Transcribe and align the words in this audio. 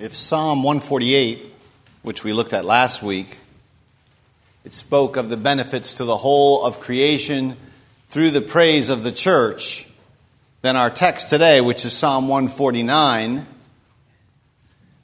If 0.00 0.16
Psalm 0.16 0.62
148, 0.62 1.54
which 2.00 2.24
we 2.24 2.32
looked 2.32 2.54
at 2.54 2.64
last 2.64 3.02
week, 3.02 3.36
it 4.64 4.72
spoke 4.72 5.18
of 5.18 5.28
the 5.28 5.36
benefits 5.36 5.98
to 5.98 6.06
the 6.06 6.16
whole 6.16 6.64
of 6.64 6.80
creation 6.80 7.54
through 8.08 8.30
the 8.30 8.40
praise 8.40 8.88
of 8.88 9.02
the 9.02 9.12
church, 9.12 9.90
then 10.62 10.74
our 10.74 10.88
text 10.88 11.28
today, 11.28 11.60
which 11.60 11.84
is 11.84 11.92
Psalm 11.92 12.28
149, 12.28 13.46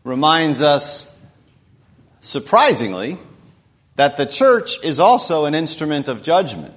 reminds 0.02 0.62
us, 0.62 1.20
surprisingly, 2.20 3.18
that 3.96 4.16
the 4.16 4.24
church 4.24 4.82
is 4.82 4.98
also 4.98 5.44
an 5.44 5.54
instrument 5.54 6.08
of 6.08 6.22
judgment. 6.22 6.72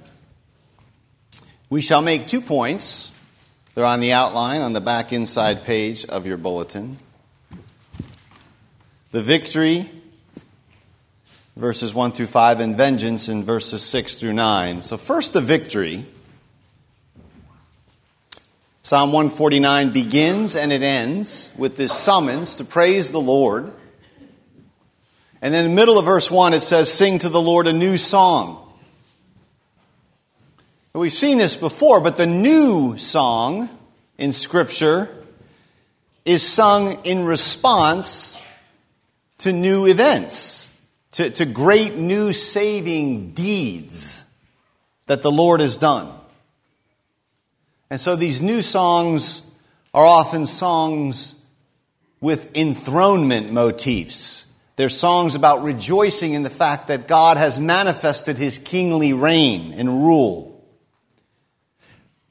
We 1.70 1.80
shall 1.80 2.02
make 2.02 2.26
two 2.26 2.42
points. 2.42 3.18
They're 3.74 3.86
on 3.86 4.00
the 4.00 4.12
outline 4.12 4.60
on 4.60 4.74
the 4.74 4.82
back 4.82 5.10
inside 5.10 5.64
page 5.64 6.04
of 6.04 6.26
your 6.26 6.36
bulletin. 6.36 6.98
The 9.12 9.22
victory, 9.22 9.90
verses 11.56 11.92
1 11.92 12.12
through 12.12 12.26
5, 12.26 12.60
and 12.60 12.76
vengeance 12.76 13.28
in 13.28 13.42
verses 13.42 13.82
6 13.82 14.20
through 14.20 14.34
9. 14.34 14.82
So, 14.82 14.96
first, 14.96 15.32
the 15.32 15.40
victory. 15.40 16.06
Psalm 18.82 19.12
149 19.12 19.90
begins 19.90 20.54
and 20.54 20.72
it 20.72 20.82
ends 20.82 21.52
with 21.58 21.76
this 21.76 21.92
summons 21.92 22.54
to 22.54 22.64
praise 22.64 23.10
the 23.10 23.20
Lord. 23.20 23.72
And 25.42 25.54
in 25.56 25.64
the 25.64 25.74
middle 25.74 25.98
of 25.98 26.04
verse 26.04 26.30
1, 26.30 26.54
it 26.54 26.60
says, 26.60 26.92
Sing 26.92 27.18
to 27.18 27.28
the 27.28 27.40
Lord 27.40 27.66
a 27.66 27.72
new 27.72 27.96
song. 27.96 28.64
We've 30.92 31.10
seen 31.10 31.38
this 31.38 31.56
before, 31.56 32.00
but 32.00 32.16
the 32.16 32.26
new 32.26 32.96
song 32.96 33.68
in 34.18 34.30
Scripture 34.30 35.08
is 36.24 36.46
sung 36.46 37.04
in 37.04 37.24
response 37.24 38.40
to 39.40 39.52
new 39.52 39.86
events, 39.86 40.80
to, 41.12 41.30
to 41.30 41.44
great 41.44 41.94
new 41.94 42.32
saving 42.32 43.30
deeds 43.30 44.32
that 45.06 45.22
the 45.22 45.30
Lord 45.30 45.60
has 45.60 45.76
done. 45.76 46.08
And 47.90 48.00
so 48.00 48.16
these 48.16 48.42
new 48.42 48.62
songs 48.62 49.58
are 49.92 50.04
often 50.04 50.46
songs 50.46 51.44
with 52.20 52.56
enthronement 52.56 53.50
motifs. 53.50 54.52
They're 54.76 54.88
songs 54.88 55.34
about 55.34 55.62
rejoicing 55.62 56.34
in 56.34 56.42
the 56.42 56.50
fact 56.50 56.88
that 56.88 57.08
God 57.08 57.36
has 57.36 57.58
manifested 57.58 58.38
his 58.38 58.58
kingly 58.58 59.12
reign 59.12 59.72
and 59.72 59.88
rule. 59.88 60.64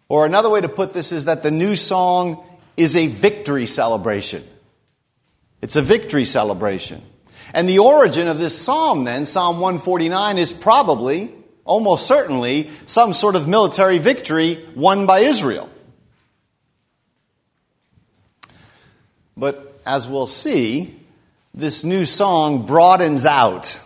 Or 0.08 0.26
another 0.26 0.50
way 0.50 0.62
to 0.62 0.70
put 0.70 0.94
this 0.94 1.12
is 1.12 1.26
that 1.26 1.44
the 1.44 1.52
new 1.52 1.76
song 1.76 2.44
is 2.78 2.96
a 2.96 3.08
victory 3.08 3.66
celebration. 3.66 4.44
It's 5.62 5.76
a 5.76 5.82
victory 5.82 6.26
celebration. 6.26 7.02
And 7.54 7.68
the 7.68 7.80
origin 7.80 8.28
of 8.28 8.40
this 8.40 8.58
psalm, 8.58 9.04
then, 9.04 9.26
Psalm 9.26 9.60
149, 9.60 10.38
is 10.38 10.54
probably 10.54 11.32
almost 11.66 12.08
certainly 12.08 12.70
some 12.86 13.14
sort 13.14 13.36
of 13.36 13.48
military 13.48 13.98
victory 13.98 14.58
won 14.76 15.06
by 15.06 15.20
Israel. 15.20 15.70
But 19.38 19.80
as 19.86 20.08
we'll 20.08 20.28
see, 20.28 21.00
this 21.54 21.84
new 21.84 22.06
song 22.06 22.66
broadens 22.66 23.26
out 23.26 23.86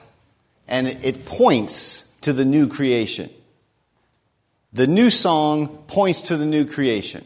and 0.67 0.87
it 0.87 1.25
points 1.25 2.15
to 2.21 2.33
the 2.33 2.45
new 2.45 2.67
creation. 2.67 3.29
The 4.71 4.87
new 4.87 5.09
song 5.09 5.67
points 5.87 6.21
to 6.21 6.37
the 6.37 6.45
new 6.45 6.65
creation. 6.65 7.23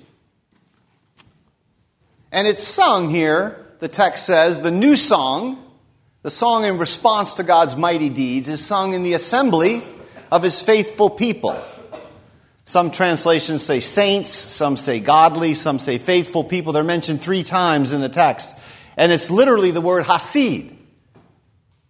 And 2.32 2.48
it's 2.48 2.64
sung 2.64 3.10
here, 3.10 3.66
the 3.80 3.88
text 3.88 4.26
says, 4.26 4.62
the 4.62 4.72
new 4.72 4.96
song, 4.96 5.64
the 6.24 6.32
song 6.32 6.66
in 6.66 6.78
response 6.78 7.36
to 7.36 7.44
God's 7.44 7.76
mighty 7.76 8.10
deeds, 8.10 8.50
is 8.50 8.66
sung 8.66 8.94
in 8.94 9.04
the 9.04 9.14
assembly 9.14 9.82
of 10.32 10.44
his 10.44 10.62
faithful 10.62 11.10
people. 11.10 11.58
Some 12.66 12.92
translations 12.92 13.64
say 13.64 13.80
saints, 13.80 14.30
some 14.30 14.76
say 14.76 15.00
godly, 15.00 15.54
some 15.54 15.80
say 15.80 15.98
faithful 15.98 16.44
people. 16.44 16.74
They're 16.74 16.84
mentioned 16.84 17.22
three 17.22 17.44
times 17.44 17.94
in 17.94 18.02
the 18.02 18.10
text. 18.10 18.60
And 18.98 19.12
it's 19.12 19.32
literally 19.32 19.72
the 19.72 19.80
word 19.80 20.04
Hasid, 20.04 20.76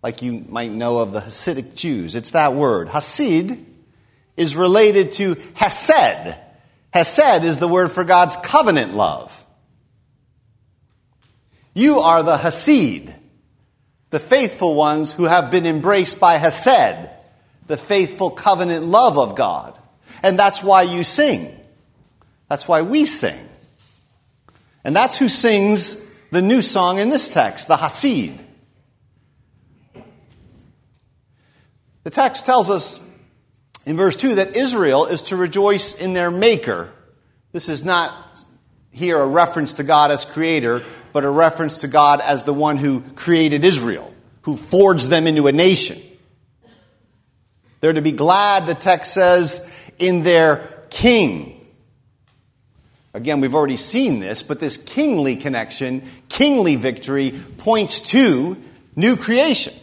like 0.04 0.22
you 0.22 0.46
might 0.50 0.72
know 0.72 1.00
of 1.00 1.12
the 1.12 1.22
Hasidic 1.22 1.76
Jews. 1.76 2.16
It's 2.16 2.32
that 2.32 2.54
word. 2.54 2.90
Hasid 2.90 3.64
is 4.36 4.56
related 4.56 5.14
to 5.14 5.36
Hesed. 5.56 6.36
Hesed 6.94 7.44
is 7.44 7.58
the 7.58 7.68
word 7.68 7.92
for 7.92 8.04
God's 8.04 8.36
covenant 8.36 8.94
love. 8.94 9.37
You 11.78 12.00
are 12.00 12.24
the 12.24 12.38
Hasid, 12.38 13.14
the 14.10 14.20
faithful 14.20 14.74
ones 14.74 15.14
who 15.14 15.26
have 15.26 15.52
been 15.52 15.68
embraced 15.68 16.20
by 16.20 16.38
Hesed 16.38 17.08
the 17.68 17.78
faithful 17.78 18.32
covenant 18.32 18.84
love 18.84 19.20
of 19.20 19.36
God. 19.36 19.78
And 20.24 20.40
that's 20.40 20.64
why 20.64 20.82
you 20.82 21.04
sing. 21.04 21.56
That's 22.50 22.68
why 22.68 22.82
we 22.82 23.06
sing. 23.06 23.48
And 24.84 24.96
that's 24.96 25.20
who 25.20 25.30
sings 25.30 26.12
the 26.32 26.42
new 26.42 26.64
song 26.64 26.98
in 26.98 27.12
this 27.12 27.30
text, 27.30 27.68
the 27.68 27.76
Hasid. 27.76 28.36
The 32.02 32.10
text 32.10 32.48
tells 32.48 32.72
us 32.72 33.08
in 33.86 33.98
verse 33.98 34.16
2 34.16 34.36
that 34.36 34.58
Israel 34.58 35.06
is 35.06 35.22
to 35.24 35.36
rejoice 35.36 36.02
in 36.02 36.14
their 36.14 36.32
Maker. 36.32 36.92
This 37.52 37.70
is 37.70 37.86
not 37.86 38.14
here 38.92 39.20
a 39.20 39.28
reference 39.28 39.74
to 39.74 39.84
God 39.84 40.10
as 40.10 40.26
creator, 40.26 40.82
but 41.18 41.26
a 41.26 41.30
reference 41.32 41.78
to 41.78 41.88
God 41.88 42.22
as 42.22 42.44
the 42.44 42.54
one 42.54 42.78
who 42.78 43.02
created 43.16 43.66
Israel, 43.66 44.14
who 44.44 44.56
forged 44.56 45.10
them 45.10 45.26
into 45.26 45.48
a 45.48 45.52
nation. 45.52 45.98
They're 47.80 47.94
to 47.94 48.04
be 48.04 48.12
glad, 48.12 48.68
the 48.68 48.76
text 48.76 49.16
says, 49.16 49.92
in 49.98 50.22
their 50.22 50.58
king. 50.92 51.60
Again, 53.16 53.42
we've 53.42 53.56
already 53.56 53.78
seen 53.78 54.20
this, 54.20 54.44
but 54.44 54.60
this 54.60 54.78
kingly 54.78 55.36
connection, 55.36 56.04
kingly 56.30 56.76
victory, 56.76 57.34
points 57.58 58.12
to 58.12 58.56
new 58.96 59.16
creation. 59.16 59.74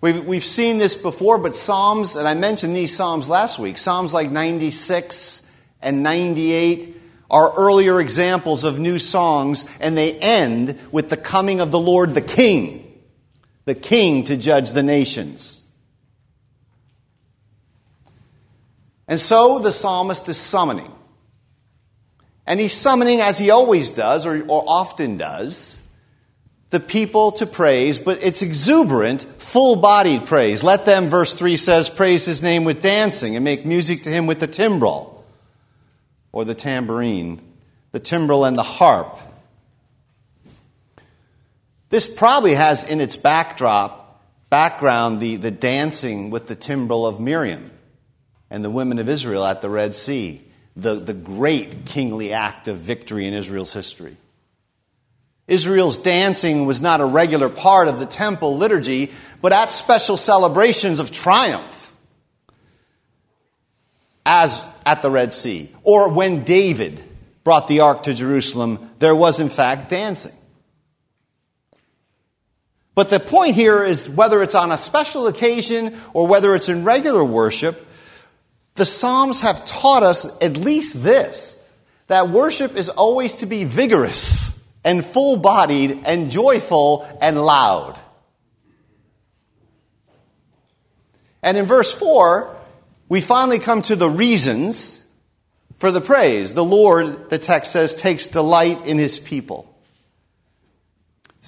We've, 0.00 0.24
we've 0.24 0.44
seen 0.44 0.78
this 0.78 0.94
before, 0.94 1.38
but 1.38 1.56
Psalms, 1.56 2.14
and 2.14 2.28
I 2.28 2.34
mentioned 2.34 2.76
these 2.76 2.94
Psalms 2.94 3.28
last 3.28 3.58
week, 3.58 3.78
Psalms 3.78 4.14
like 4.14 4.30
96 4.30 5.50
and 5.82 6.04
98 6.04 7.00
are 7.34 7.52
earlier 7.58 8.00
examples 8.00 8.64
of 8.64 8.78
new 8.78 8.98
songs, 8.98 9.76
and 9.80 9.98
they 9.98 10.14
end 10.20 10.78
with 10.90 11.10
the 11.10 11.16
coming 11.18 11.60
of 11.60 11.70
the 11.70 11.78
Lord 11.80 12.14
the 12.14 12.22
King 12.22 12.84
the 13.64 13.74
king 13.74 14.24
to 14.24 14.36
judge 14.36 14.72
the 14.72 14.82
nations. 14.82 15.60
And 19.08 19.18
so 19.18 19.58
the 19.58 19.72
psalmist 19.72 20.28
is 20.28 20.38
summoning. 20.38 20.90
And 22.46 22.60
he's 22.60 22.72
summoning, 22.72 23.20
as 23.20 23.38
he 23.38 23.50
always 23.50 23.92
does, 23.92 24.26
or, 24.26 24.42
or 24.48 24.64
often 24.66 25.16
does, 25.16 25.80
the 26.70 26.80
people 26.80 27.32
to 27.32 27.46
praise, 27.46 27.98
but 27.98 28.22
it's 28.22 28.42
exuberant, 28.42 29.22
full 29.22 29.76
bodied 29.76 30.26
praise. 30.26 30.62
Let 30.62 30.84
them, 30.84 31.04
verse 31.04 31.38
3 31.38 31.56
says, 31.56 31.88
praise 31.88 32.26
his 32.26 32.42
name 32.42 32.64
with 32.64 32.82
dancing 32.82 33.36
and 33.36 33.44
make 33.44 33.64
music 33.64 34.02
to 34.02 34.10
him 34.10 34.26
with 34.26 34.40
the 34.40 34.46
timbrel 34.46 35.13
or 36.34 36.44
the 36.44 36.54
tambourine, 36.54 37.40
the 37.92 38.00
timbrel 38.00 38.44
and 38.44 38.58
the 38.58 38.62
harp. 38.64 39.16
This 41.90 42.12
probably 42.12 42.54
has 42.54 42.90
in 42.90 43.00
its 43.00 43.16
backdrop, 43.16 44.20
background, 44.50 45.20
the, 45.20 45.36
the 45.36 45.52
dancing 45.52 46.30
with 46.30 46.48
the 46.48 46.56
timbrel 46.56 47.06
of 47.06 47.20
Miriam 47.20 47.70
and 48.50 48.64
the 48.64 48.70
women 48.70 48.98
of 48.98 49.08
Israel 49.08 49.44
at 49.44 49.62
the 49.62 49.70
Red 49.70 49.94
Sea, 49.94 50.42
the, 50.74 50.96
the 50.96 51.14
great 51.14 51.86
kingly 51.86 52.32
act 52.32 52.66
of 52.66 52.78
victory 52.78 53.28
in 53.28 53.32
Israel's 53.32 53.72
history. 53.72 54.16
Israel's 55.46 55.98
dancing 55.98 56.66
was 56.66 56.82
not 56.82 57.00
a 57.00 57.06
regular 57.06 57.48
part 57.48 57.86
of 57.86 58.00
the 58.00 58.06
temple 58.06 58.56
liturgy, 58.56 59.12
but 59.40 59.52
at 59.52 59.70
special 59.70 60.16
celebrations 60.16 60.98
of 60.98 61.12
triumph, 61.12 61.92
as 64.26 64.73
at 64.86 65.02
the 65.02 65.10
Red 65.10 65.32
Sea, 65.32 65.70
or 65.82 66.10
when 66.10 66.44
David 66.44 67.02
brought 67.42 67.68
the 67.68 67.80
ark 67.80 68.04
to 68.04 68.14
Jerusalem, 68.14 68.90
there 68.98 69.14
was 69.14 69.40
in 69.40 69.48
fact 69.48 69.90
dancing. 69.90 70.34
But 72.94 73.10
the 73.10 73.20
point 73.20 73.54
here 73.54 73.82
is 73.82 74.08
whether 74.08 74.42
it's 74.42 74.54
on 74.54 74.70
a 74.70 74.78
special 74.78 75.26
occasion 75.26 75.94
or 76.12 76.26
whether 76.26 76.54
it's 76.54 76.68
in 76.68 76.84
regular 76.84 77.24
worship, 77.24 77.86
the 78.74 78.86
Psalms 78.86 79.40
have 79.40 79.66
taught 79.66 80.02
us 80.02 80.40
at 80.42 80.56
least 80.56 81.02
this 81.02 81.60
that 82.06 82.28
worship 82.28 82.76
is 82.76 82.88
always 82.88 83.36
to 83.36 83.46
be 83.46 83.64
vigorous 83.64 84.70
and 84.84 85.04
full 85.04 85.36
bodied 85.36 86.02
and 86.04 86.30
joyful 86.30 87.06
and 87.20 87.42
loud. 87.42 87.98
And 91.42 91.56
in 91.56 91.64
verse 91.64 91.92
4, 91.98 92.53
we 93.14 93.20
finally 93.20 93.60
come 93.60 93.80
to 93.80 93.94
the 93.94 94.10
reasons 94.10 95.08
for 95.76 95.92
the 95.92 96.00
praise. 96.00 96.54
The 96.54 96.64
Lord, 96.64 97.30
the 97.30 97.38
text 97.38 97.70
says, 97.70 97.94
takes 97.94 98.26
delight 98.26 98.88
in 98.88 98.98
his 98.98 99.20
people. 99.20 99.72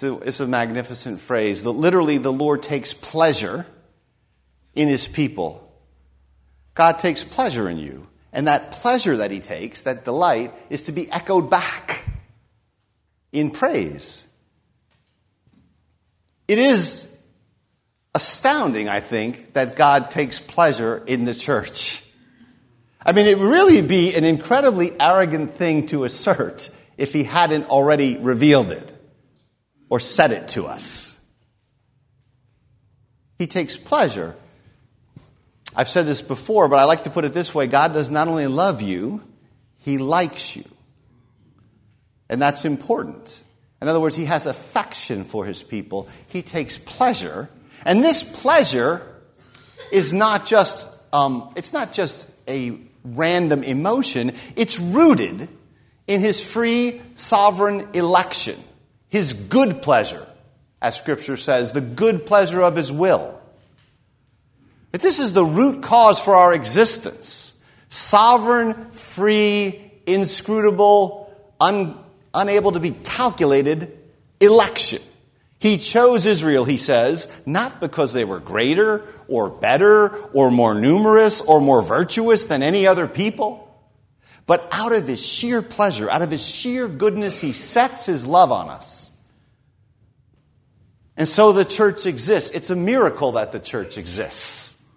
A, 0.01 0.17
it's 0.19 0.39
a 0.39 0.47
magnificent 0.47 1.19
phrase. 1.19 1.65
The, 1.65 1.73
literally, 1.73 2.19
the 2.19 2.33
Lord 2.33 2.63
takes 2.63 2.95
pleasure 2.95 3.67
in 4.77 4.87
his 4.87 5.09
people. 5.09 5.69
God 6.75 7.01
takes 7.01 7.25
pleasure 7.25 7.69
in 7.69 7.79
you. 7.79 8.07
And 8.33 8.47
that 8.47 8.71
pleasure 8.71 9.17
that 9.17 9.33
he 9.33 9.41
takes, 9.41 9.83
that 9.83 10.05
delight, 10.05 10.53
is 10.71 10.83
to 10.83 10.93
be 10.93 11.11
echoed 11.11 11.51
back 11.51 12.05
in 13.33 13.51
praise. 13.51 14.29
It 16.47 16.61
is 16.61 17.16
astounding, 18.17 18.89
I 18.89 19.01
think, 19.01 19.53
that 19.53 19.77
God 19.77 20.11
takes 20.11 20.41
pleasure 20.41 21.05
in 21.07 21.27
the 21.27 21.35
church. 21.35 22.03
I 23.05 23.13
mean, 23.13 23.27
it 23.27 23.39
would 23.39 23.49
really 23.49 23.83
be 23.83 24.17
an 24.17 24.25
incredibly 24.25 24.99
arrogant 24.99 25.55
thing 25.55 25.87
to 25.89 26.05
assert 26.05 26.71
if 26.97 27.13
he 27.13 27.25
hadn't 27.25 27.69
already 27.69 28.17
revealed 28.17 28.73
it 28.73 28.93
or 29.91 30.01
said 30.01 30.33
it 30.33 30.49
to 30.49 30.67
us. 30.67 31.23
He 33.39 33.47
takes 33.47 33.77
pleasure. 33.77 34.35
I've 35.77 35.89
said 35.89 36.07
this 36.07 36.23
before, 36.23 36.69
but 36.71 36.79
I 36.79 36.85
like 36.85 37.05
to 37.05 37.11
put 37.11 37.27
it 37.27 37.35
this 37.35 37.55
way 37.55 37.67
God 37.67 37.93
does 37.93 38.11
not 38.11 38.29
only 38.29 38.47
love 38.47 38.81
you, 38.81 39.23
he 39.83 39.99
likes 39.99 40.57
you. 40.57 40.65
And 42.31 42.41
that's 42.41 42.65
important. 42.65 43.45
In 43.83 43.89
other 43.89 44.01
words, 44.01 44.17
he 44.17 44.25
has 44.25 44.47
affection 44.47 45.25
for 45.25 45.45
his 45.45 45.63
people. 45.63 46.09
He 46.29 46.41
takes 46.43 46.79
pleasure. 46.79 47.51
And 47.85 48.03
this 48.03 48.23
pleasure 48.23 49.03
is 49.93 50.13
not 50.13 50.47
just, 50.47 51.03
um, 51.13 51.53
it's 51.57 51.73
not 51.73 51.93
just 51.93 52.33
a 52.49 52.79
random 53.05 53.63
emotion, 53.63 54.33
it's 54.57 54.79
rooted 54.81 55.49
in 56.07 56.21
his 56.21 56.41
free 56.41 57.01
sovereign 57.15 57.89
election, 57.95 58.57
his 59.09 59.33
good 59.33 59.83
pleasure, 59.83 60.27
as 60.81 60.99
scripture 60.99 61.37
says, 61.37 61.73
the 61.73 61.81
good 61.81 62.27
pleasure 62.27 62.63
of 62.63 62.77
his 62.77 62.93
will. 62.93 63.41
But 64.93 65.03
this 65.03 65.19
is 65.19 65.33
the 65.33 65.45
root 65.45 65.83
cause 65.83 66.21
for 66.21 66.35
our 66.35 66.55
existence. 66.55 67.63
Sovereign, 67.89 68.91
free, 68.93 69.93
inscrutable, 70.07 71.35
un- 71.61 71.99
unable 72.33 72.73
to 72.73 72.81
be 72.81 72.93
calculated 72.93 73.97
election. 74.41 75.03
He 75.67 75.79
chose 75.79 76.27
Israel, 76.27 76.65
he 76.65 76.77
says, 76.77 77.43
not 77.45 77.81
because 77.81 78.13
they 78.13 78.25
were 78.25 78.39
greater 78.39 79.03
or 79.27 79.51
better 79.51 80.17
or 80.29 80.49
more 80.49 80.77
numerous 80.77 81.41
or 81.41 81.61
more 81.61 81.83
virtuous 81.83 82.45
than 82.45 82.63
any 82.63 82.87
other 82.87 83.09
people, 83.09 83.69
but 84.47 84.69
out 84.71 84.93
of 84.95 85.09
his 85.09 85.27
sheer 85.27 85.63
pleasure, 85.63 86.09
out 86.09 86.23
of 86.23 86.31
his 86.31 86.49
sheer 86.49 86.87
goodness, 86.87 87.41
he 87.41 87.51
sets 87.51 88.07
his 88.07 88.25
love 88.25 88.53
on 88.53 88.69
us. 88.69 89.11
And 91.17 91.27
so 91.27 91.51
the 91.51 91.65
church 91.65 92.07
exists. 92.07 92.55
It's 92.55 92.71
a 92.71 92.77
miracle 92.77 93.33
that 93.33 93.51
the 93.51 93.59
church 93.59 93.99
exists. 93.99 94.89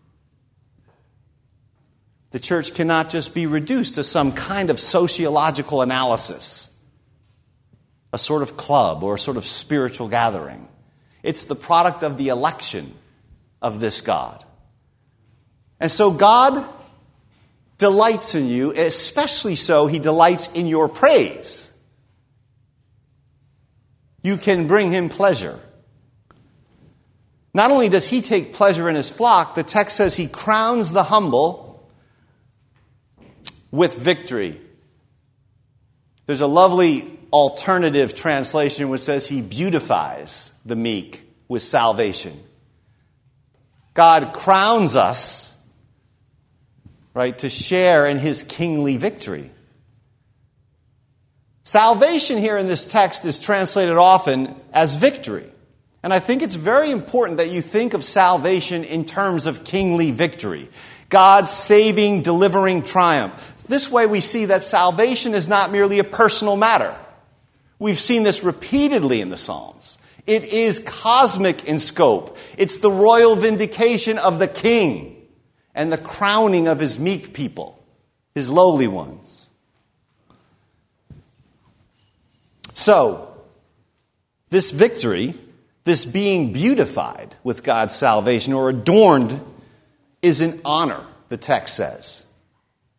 The 2.30 2.40
church 2.40 2.76
cannot 2.76 3.10
just 3.10 3.34
be 3.34 3.48
reduced 3.48 3.96
to 3.96 4.04
some 4.04 4.34
kind 4.34 4.70
of 4.70 4.80
sociological 4.80 5.82
analysis 5.82 6.79
a 8.12 8.18
sort 8.18 8.42
of 8.42 8.58
club 8.58 9.04
or 9.04 9.16
a 9.16 9.20
sort 9.20 9.38
of 9.38 9.46
spiritual 9.46 10.08
gathering. 10.08 10.68
It's 11.22 11.46
the 11.46 11.56
product 11.56 12.04
of 12.04 12.18
the 12.18 12.30
election 12.30 12.94
of 13.62 13.80
this 13.80 14.02
God. 14.02 14.44
And 15.80 15.92
so 15.92 16.12
God 16.12 16.66
delights 17.78 18.36
in 18.36 18.48
you, 18.48 18.72
especially 18.72 19.56
so, 19.56 19.88
He 19.88 20.00
delights 20.00 20.54
in 20.54 20.68
your 20.68 20.90
praise. 20.90 21.78
You 24.22 24.38
can 24.38 24.68
bring 24.68 24.92
Him 24.92 25.10
pleasure. 25.10 25.60
Not 27.54 27.72
only 27.72 27.90
does 27.90 28.08
He 28.08 28.22
take 28.22 28.54
pleasure 28.54 28.90
in 28.90 28.96
His 28.96 29.10
flock, 29.10 29.56
the 29.56 29.64
text 29.64 29.98
says 29.98 30.16
He 30.16 30.28
crowns 30.28 30.92
the 30.92 31.04
humble 31.04 31.90
with 33.72 33.98
victory. 33.98 34.60
There's 36.26 36.42
a 36.42 36.48
lovely 36.48 37.19
alternative 37.32 38.16
translation 38.16 38.90
which 38.90 39.02
says 39.02 39.28
he 39.28 39.42
beautifies 39.42 40.58
the 40.66 40.76
meek 40.76 41.24
with 41.48 41.62
salvation. 41.62 42.34
God 43.94 44.34
crowns 44.34 44.96
us, 44.96 45.68
right, 47.14 47.38
to 47.40 47.50
share 47.50 48.06
in 48.06 48.18
his 48.18 48.44
kingly 48.44 48.98
victory. 48.98 49.52
Salvation 51.64 52.38
here 52.38 52.58
in 52.58 52.68
this 52.68 52.88
text 52.88 53.26
is 53.26 53.40
translated 53.40 53.98
often 53.98 54.56
as 54.74 54.96
victory. 54.96 55.48
And 56.02 56.14
I 56.14 56.20
think 56.20 56.42
it's 56.42 56.56
very 56.56 56.92
important 56.92 57.38
that 57.38 57.50
you 57.50 57.62
think 57.62 57.94
of 57.94 58.04
salvation 58.04 58.84
in 58.84 59.06
terms 59.06 59.46
of 59.46 59.64
kingly 59.64 60.12
victory. 60.12 60.70
God's 61.10 61.50
saving, 61.50 62.22
delivering 62.22 62.84
triumph. 62.84 63.66
This 63.68 63.92
way 63.92 64.06
we 64.06 64.22
see 64.22 64.46
that 64.46 64.64
salvation 64.64 65.34
is 65.34 65.48
not 65.48 65.72
merely 65.72 66.00
a 66.00 66.04
personal 66.04 66.56
matter. 66.56 66.98
We've 67.80 67.98
seen 67.98 68.24
this 68.24 68.44
repeatedly 68.44 69.22
in 69.22 69.30
the 69.30 69.38
Psalms. 69.38 69.98
It 70.28 70.54
is 70.54 70.80
cosmic 70.80 71.66
in 71.66 71.80
scope. 71.80 72.38
It's 72.58 72.78
the 72.78 72.92
royal 72.92 73.36
vindication 73.36 74.18
of 74.18 74.38
the 74.38 74.48
king 74.48 75.16
and 75.74 75.92
the 75.92 75.98
crowning 75.98 76.68
of 76.68 76.80
his 76.80 77.00
meek 77.00 77.34
people, 77.34 77.82
his 78.36 78.50
lowly 78.50 78.88
ones. 78.88 79.50
So, 82.74 83.34
this 84.50 84.72
victory, 84.72 85.34
this 85.84 86.06
being 86.06 86.54
beautified 86.54 87.36
with 87.44 87.64
God's 87.64 87.96
salvation 87.96 88.54
or 88.54 88.70
adorned, 88.70 89.40
is 90.22 90.42
an 90.42 90.60
honor, 90.66 91.02
the 91.30 91.38
text 91.38 91.76
says. 91.76 92.32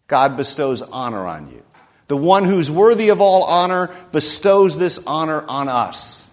God 0.06 0.36
bestows 0.36 0.82
honor 0.82 1.26
on 1.26 1.50
you. 1.50 1.62
The 2.10 2.16
one 2.16 2.44
who's 2.44 2.72
worthy 2.72 3.10
of 3.10 3.20
all 3.20 3.44
honor 3.44 3.88
bestows 4.10 4.76
this 4.76 4.98
honor 5.06 5.44
on 5.46 5.68
us. 5.68 6.28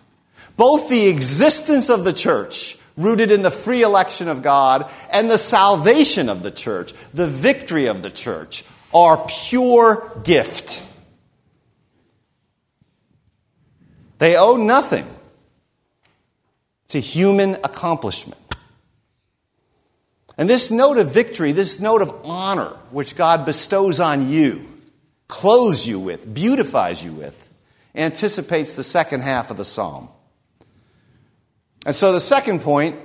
Both 0.55 0.89
the 0.89 1.07
existence 1.07 1.91
of 1.91 2.03
the 2.03 2.13
church, 2.13 2.79
rooted 2.97 3.29
in 3.29 3.43
the 3.43 3.51
free 3.51 3.83
election 3.83 4.27
of 4.27 4.41
God, 4.41 4.89
and 5.13 5.29
the 5.29 5.37
salvation 5.37 6.29
of 6.29 6.41
the 6.41 6.49
church, 6.49 6.93
the 7.13 7.27
victory 7.27 7.85
of 7.85 8.01
the 8.01 8.09
church, 8.09 8.63
are 8.91 9.23
pure 9.27 10.19
gift. 10.23 10.83
They 14.17 14.35
owe 14.35 14.55
nothing 14.55 15.05
to 16.87 16.99
human 16.99 17.53
accomplishment. 17.63 18.41
And 20.39 20.49
this 20.49 20.71
note 20.71 20.97
of 20.97 21.11
victory, 21.11 21.51
this 21.51 21.79
note 21.79 22.01
of 22.01 22.25
honor, 22.25 22.79
which 22.89 23.15
God 23.15 23.45
bestows 23.45 23.99
on 23.99 24.27
you, 24.27 24.73
clothes 25.27 25.87
you 25.87 25.99
with, 25.99 26.33
beautifies 26.33 27.03
you 27.03 27.11
with, 27.11 27.49
anticipates 27.95 28.75
the 28.75 28.83
second 28.83 29.21
half 29.21 29.51
of 29.51 29.57
the 29.57 29.65
psalm. 29.65 30.09
And 31.85 31.95
so 31.95 32.11
the 32.11 32.19
second 32.19 32.61
point, 32.61 32.95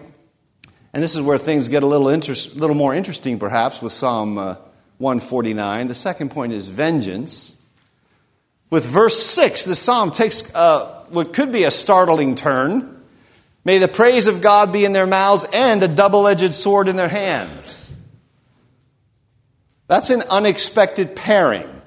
and 0.93 1.03
this 1.03 1.15
is 1.15 1.23
where 1.23 1.39
things 1.39 1.69
get 1.69 1.83
a 1.83 1.87
little, 1.87 2.09
interest, 2.09 2.57
little 2.57 2.77
more 2.77 2.95
interesting 2.95 3.39
perhaps 3.39 3.81
with 3.81 3.93
Psalm 3.93 4.39
uh, 4.39 4.57
149, 4.99 5.89
the 5.89 5.95
second 5.95 6.31
point 6.31 6.53
is 6.53 6.69
vengeance. 6.69 7.63
With 8.71 8.87
verse 8.87 9.19
6, 9.19 9.65
the 9.65 9.77
psalm 9.77 10.11
takes 10.11 10.55
uh, 10.55 11.05
what 11.11 11.33
could 11.33 11.53
be 11.53 11.65
a 11.65 11.71
startling 11.71 12.35
turn. 12.35 13.03
May 13.65 13.79
the 13.79 13.89
praise 13.89 14.27
of 14.27 14.41
God 14.41 14.73
be 14.73 14.85
in 14.85 14.93
their 14.93 15.07
mouths 15.07 15.47
and 15.55 15.83
a 15.83 15.89
double 15.89 16.27
edged 16.27 16.55
sword 16.55 16.89
in 16.89 16.97
their 16.97 17.09
hands. 17.09 17.97
That's 19.89 20.11
an 20.11 20.23
unexpected 20.31 21.15
pairing 21.15 21.82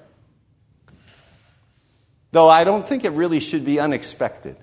though 2.36 2.50
I 2.50 2.66
don't 2.66 2.86
think 2.86 3.06
it 3.06 3.14
really 3.14 3.40
should 3.40 3.64
be 3.64 3.80
unexpected. 3.80 4.58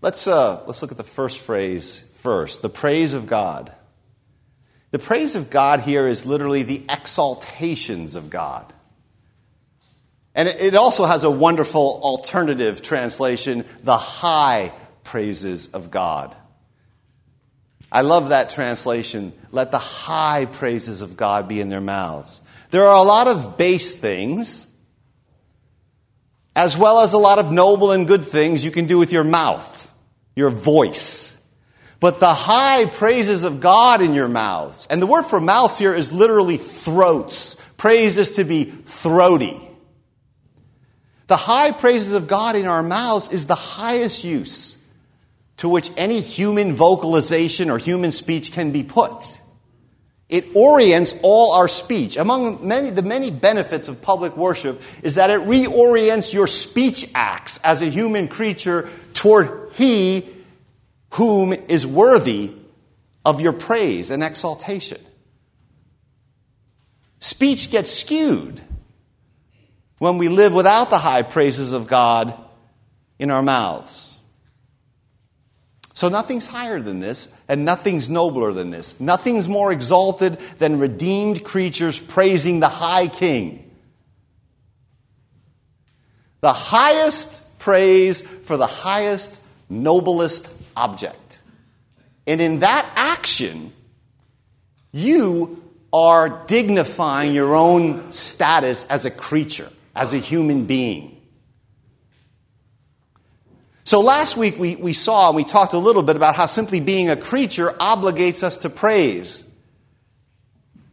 Let's, 0.00 0.28
uh, 0.28 0.62
let's 0.66 0.82
look 0.82 0.92
at 0.92 0.96
the 0.96 1.02
first 1.02 1.40
phrase 1.40 2.08
first 2.14 2.62
the 2.62 2.68
praise 2.68 3.12
of 3.12 3.26
God. 3.26 3.72
The 4.92 5.00
praise 5.00 5.34
of 5.34 5.50
God 5.50 5.80
here 5.80 6.06
is 6.06 6.26
literally 6.26 6.62
the 6.62 6.84
exaltations 6.88 8.14
of 8.14 8.30
God. 8.30 8.72
And 10.32 10.46
it 10.46 10.76
also 10.76 11.06
has 11.06 11.24
a 11.24 11.30
wonderful 11.30 11.98
alternative 12.00 12.80
translation 12.80 13.64
the 13.82 13.96
high 13.96 14.70
praises 15.02 15.74
of 15.74 15.90
God. 15.90 16.36
I 17.90 18.02
love 18.02 18.28
that 18.28 18.50
translation. 18.50 19.32
Let 19.50 19.72
the 19.72 19.78
high 19.78 20.44
praises 20.44 21.02
of 21.02 21.16
God 21.16 21.48
be 21.48 21.60
in 21.60 21.68
their 21.68 21.80
mouths. 21.80 22.42
There 22.70 22.84
are 22.84 22.96
a 22.96 23.02
lot 23.02 23.26
of 23.26 23.58
base 23.58 23.96
things 23.96 24.67
as 26.58 26.76
well 26.76 27.02
as 27.02 27.12
a 27.12 27.18
lot 27.18 27.38
of 27.38 27.52
noble 27.52 27.92
and 27.92 28.08
good 28.08 28.26
things 28.26 28.64
you 28.64 28.72
can 28.72 28.86
do 28.86 28.98
with 28.98 29.12
your 29.12 29.22
mouth, 29.22 29.94
your 30.34 30.50
voice. 30.50 31.40
But 32.00 32.18
the 32.18 32.34
high 32.34 32.86
praises 32.86 33.44
of 33.44 33.60
God 33.60 34.02
in 34.02 34.12
your 34.12 34.26
mouths, 34.26 34.88
and 34.90 35.00
the 35.00 35.06
word 35.06 35.22
for 35.22 35.40
mouths 35.40 35.78
here 35.78 35.94
is 35.94 36.12
literally 36.12 36.56
throats. 36.56 37.54
Praise 37.76 38.18
is 38.18 38.32
to 38.32 38.44
be 38.44 38.64
throaty. 38.64 39.56
The 41.28 41.36
high 41.36 41.70
praises 41.70 42.14
of 42.14 42.26
God 42.26 42.56
in 42.56 42.66
our 42.66 42.82
mouths 42.82 43.32
is 43.32 43.46
the 43.46 43.54
highest 43.54 44.24
use 44.24 44.84
to 45.58 45.68
which 45.68 45.92
any 45.96 46.20
human 46.20 46.72
vocalization 46.72 47.70
or 47.70 47.78
human 47.78 48.10
speech 48.10 48.50
can 48.50 48.72
be 48.72 48.82
put. 48.82 49.38
It 50.28 50.54
orients 50.54 51.18
all 51.22 51.52
our 51.52 51.68
speech. 51.68 52.16
Among 52.18 52.66
many, 52.66 52.90
the 52.90 53.02
many 53.02 53.30
benefits 53.30 53.88
of 53.88 54.02
public 54.02 54.36
worship 54.36 54.82
is 55.02 55.14
that 55.14 55.30
it 55.30 55.40
reorients 55.40 56.34
your 56.34 56.46
speech 56.46 57.10
acts 57.14 57.58
as 57.64 57.80
a 57.80 57.86
human 57.86 58.28
creature 58.28 58.90
toward 59.14 59.72
He 59.72 60.28
whom 61.14 61.52
is 61.52 61.86
worthy 61.86 62.52
of 63.24 63.40
your 63.40 63.54
praise 63.54 64.10
and 64.10 64.22
exaltation. 64.22 64.98
Speech 67.20 67.70
gets 67.70 67.90
skewed 67.90 68.60
when 69.98 70.18
we 70.18 70.28
live 70.28 70.54
without 70.54 70.90
the 70.90 70.98
high 70.98 71.22
praises 71.22 71.72
of 71.72 71.86
God 71.86 72.34
in 73.18 73.30
our 73.30 73.42
mouths. 73.42 74.17
So 75.98 76.08
nothing's 76.08 76.46
higher 76.46 76.80
than 76.80 77.00
this, 77.00 77.36
and 77.48 77.64
nothing's 77.64 78.08
nobler 78.08 78.52
than 78.52 78.70
this. 78.70 79.00
Nothing's 79.00 79.48
more 79.48 79.72
exalted 79.72 80.38
than 80.60 80.78
redeemed 80.78 81.42
creatures 81.42 81.98
praising 81.98 82.60
the 82.60 82.68
high 82.68 83.08
king. 83.08 83.68
The 86.40 86.52
highest 86.52 87.58
praise 87.58 88.20
for 88.22 88.56
the 88.56 88.68
highest, 88.68 89.44
noblest 89.68 90.54
object. 90.76 91.40
And 92.28 92.40
in 92.40 92.60
that 92.60 92.88
action, 92.94 93.72
you 94.92 95.60
are 95.92 96.44
dignifying 96.46 97.34
your 97.34 97.56
own 97.56 98.12
status 98.12 98.84
as 98.84 99.04
a 99.04 99.10
creature, 99.10 99.72
as 99.96 100.14
a 100.14 100.18
human 100.18 100.64
being. 100.64 101.17
So 103.88 104.02
last 104.02 104.36
week 104.36 104.58
we, 104.58 104.76
we 104.76 104.92
saw 104.92 105.28
and 105.28 105.36
we 105.36 105.44
talked 105.44 105.72
a 105.72 105.78
little 105.78 106.02
bit 106.02 106.14
about 106.14 106.36
how 106.36 106.44
simply 106.44 106.78
being 106.78 107.08
a 107.08 107.16
creature 107.16 107.70
obligates 107.70 108.42
us 108.42 108.58
to 108.58 108.68
praise. 108.68 109.50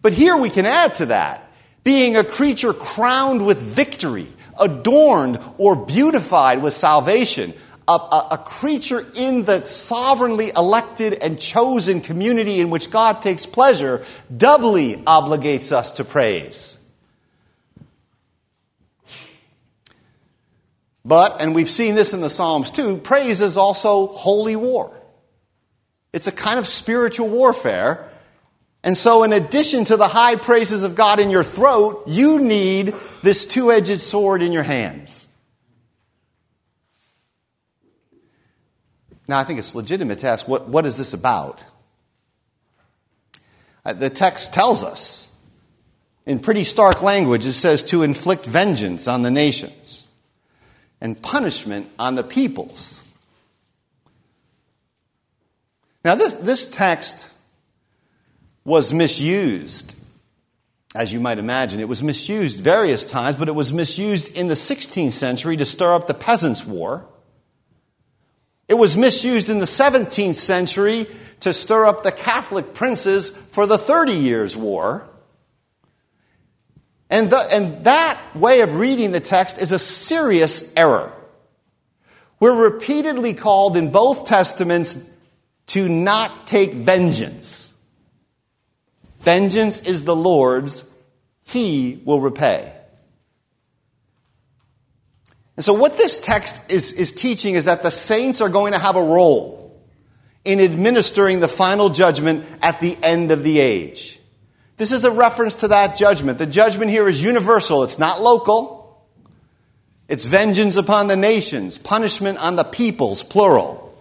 But 0.02 0.14
here 0.14 0.38
we 0.38 0.50
can 0.50 0.66
add 0.66 0.96
to 0.96 1.08
that 1.08 1.46
being 1.84 2.16
a 2.16 2.24
creature 2.24 2.72
crowned 2.72 3.46
with 3.46 3.62
victory, 3.62 4.28
adorned 4.58 5.40
or 5.58 5.76
beautified 5.76 6.64
with 6.64 6.72
salvation, 6.72 7.52
a, 7.86 7.92
a, 7.92 8.28
a, 8.32 8.38
creature 8.38 9.06
in 9.18 9.44
the 9.44 9.66
sovereignly 9.66 10.54
elected 10.56 11.16
and 11.16 11.38
chosen 11.38 12.00
community 12.00 12.62
in 12.62 12.70
which 12.70 12.92
God 12.92 13.22
takes 13.22 13.46
pleasure, 13.46 14.06
doubly 14.38 14.96
obligates 14.96 15.74
us 15.74 15.92
to 15.96 16.06
praise. 16.06 16.85
But, 21.06 21.40
and 21.40 21.54
we've 21.54 21.70
seen 21.70 21.94
this 21.94 22.16
in 22.16 22.22
the 22.22 22.30
Psalms 22.30 22.72
too, 22.72 22.98
praise 22.98 23.40
is 23.40 23.58
also 23.58 24.08
holy 24.08 24.56
war. 24.56 24.92
It's 26.12 26.26
a 26.26 26.32
kind 26.32 26.58
of 26.58 26.66
spiritual 26.66 27.30
warfare. 27.30 28.10
And 28.84 28.98
so, 28.98 29.24
in 29.24 29.32
addition 29.32 29.84
to 29.86 29.98
the 29.98 30.08
high 30.08 30.36
praises 30.36 30.84
of 30.84 30.96
God 30.96 31.20
in 31.20 31.30
your 31.30 31.44
throat, 31.44 32.04
you 32.08 32.40
need 32.40 32.94
this 33.22 33.46
two 33.46 33.72
edged 33.72 34.00
sword 34.00 34.42
in 34.42 34.52
your 34.52 34.64
hands. 34.64 35.28
Now, 39.28 39.40
I 39.40 39.44
think 39.44 39.60
it's 39.60 39.76
legitimate 39.76 40.20
to 40.20 40.28
ask 40.28 40.48
what, 40.48 40.68
what 40.68 40.86
is 40.86 40.98
this 40.98 41.14
about? 41.14 41.64
Uh, 43.84 43.94
the 43.94 44.10
text 44.10 44.54
tells 44.54 44.84
us 44.84 45.36
in 46.26 46.40
pretty 46.40 46.64
stark 46.64 47.02
language, 47.02 47.46
it 47.46 47.54
says 47.54 47.84
to 47.86 48.04
inflict 48.04 48.46
vengeance 48.46 49.08
on 49.08 49.22
the 49.22 49.32
nations 49.32 50.05
and 51.06 51.22
punishment 51.22 51.88
on 52.00 52.16
the 52.16 52.24
peoples. 52.24 53.08
Now, 56.04 56.16
this, 56.16 56.34
this 56.34 56.68
text 56.68 57.32
was 58.64 58.92
misused, 58.92 60.04
as 60.96 61.14
you 61.14 61.20
might 61.20 61.38
imagine. 61.38 61.80
It 61.80 61.88
was 61.88 62.02
misused 62.02 62.64
various 62.64 63.08
times, 63.08 63.36
but 63.36 63.48
it 63.48 63.54
was 63.54 63.72
misused 63.72 64.36
in 64.36 64.48
the 64.48 64.56
16th 64.56 65.12
century 65.12 65.56
to 65.58 65.64
stir 65.64 65.94
up 65.94 66.08
the 66.08 66.16
Peasants' 66.16 66.66
War. 66.66 67.06
It 68.68 68.74
was 68.74 68.98
misused 68.98 69.48
in 69.48 69.60
the 69.60 69.68
17th 69.68 70.34
century 70.34 71.06
to 71.42 71.54
stir 71.54 71.86
up 71.86 72.02
the 72.02 72.12
Catholic 72.12 72.74
princes 72.74 73.30
for 73.30 73.68
the 73.68 73.78
Thirty 73.78 74.14
Years' 74.14 74.58
War. 74.58 75.08
And, 77.10 77.30
the, 77.30 77.48
and 77.52 77.86
that 77.86 78.20
way 78.36 78.62
of 78.62 78.76
reading 78.76 79.12
the 79.12 79.20
text 79.20 79.62
is 79.62 79.72
a 79.72 79.80
serious 79.80 80.74
error. 80.76 81.16
We're 82.40 82.72
repeatedly 82.72 83.34
called 83.34 83.78
in 83.78 83.92
both 83.92 84.26
Testaments 84.26 85.12
to 85.68 85.88
not 85.88 86.48
take 86.48 86.74
vengeance. 86.74 87.78
Vengeance 89.20 89.80
is 89.80 90.04
the 90.04 90.16
Lord's, 90.16 91.02
He 91.44 92.02
will 92.06 92.22
repay. 92.22 92.72
And 95.56 95.64
so, 95.64 95.74
what 95.74 95.98
this 95.98 96.20
text 96.20 96.72
is, 96.72 96.92
is 96.92 97.14
teaching 97.14 97.56
is 97.56 97.66
that 97.66 97.82
the 97.82 97.92
saints 97.92 98.42
are 98.42 98.50
going 98.50 98.74
to 98.74 98.80
have 98.80 98.96
a 98.96 99.02
role 99.02 99.84
in 100.44 100.60
administering 100.60 101.40
the 101.40 101.48
final 101.48 101.90
judgment 101.90 102.46
at 102.62 102.80
the 102.82 102.98
end 103.02 103.32
of 103.32 103.44
the 103.44 103.60
age. 103.60 104.15
This 104.78 104.92
is 104.92 105.06
a 105.06 105.12
reference 105.12 105.56
to 105.58 105.70
that 105.70 105.96
judgment. 105.96 106.38
The 106.38 106.46
judgment 106.46 106.92
here 106.92 107.08
is 107.08 107.24
universal, 107.24 107.84
it's 107.84 108.00
not 108.00 108.22
local. 108.22 108.84
It's 110.08 110.28
vengeance 110.28 110.78
upon 110.78 111.08
the 111.08 111.16
nations, 111.16 111.80
punishment 111.80 112.38
on 112.38 112.58
the 112.58 112.64
peoples, 112.64 113.24
plural. 113.24 113.98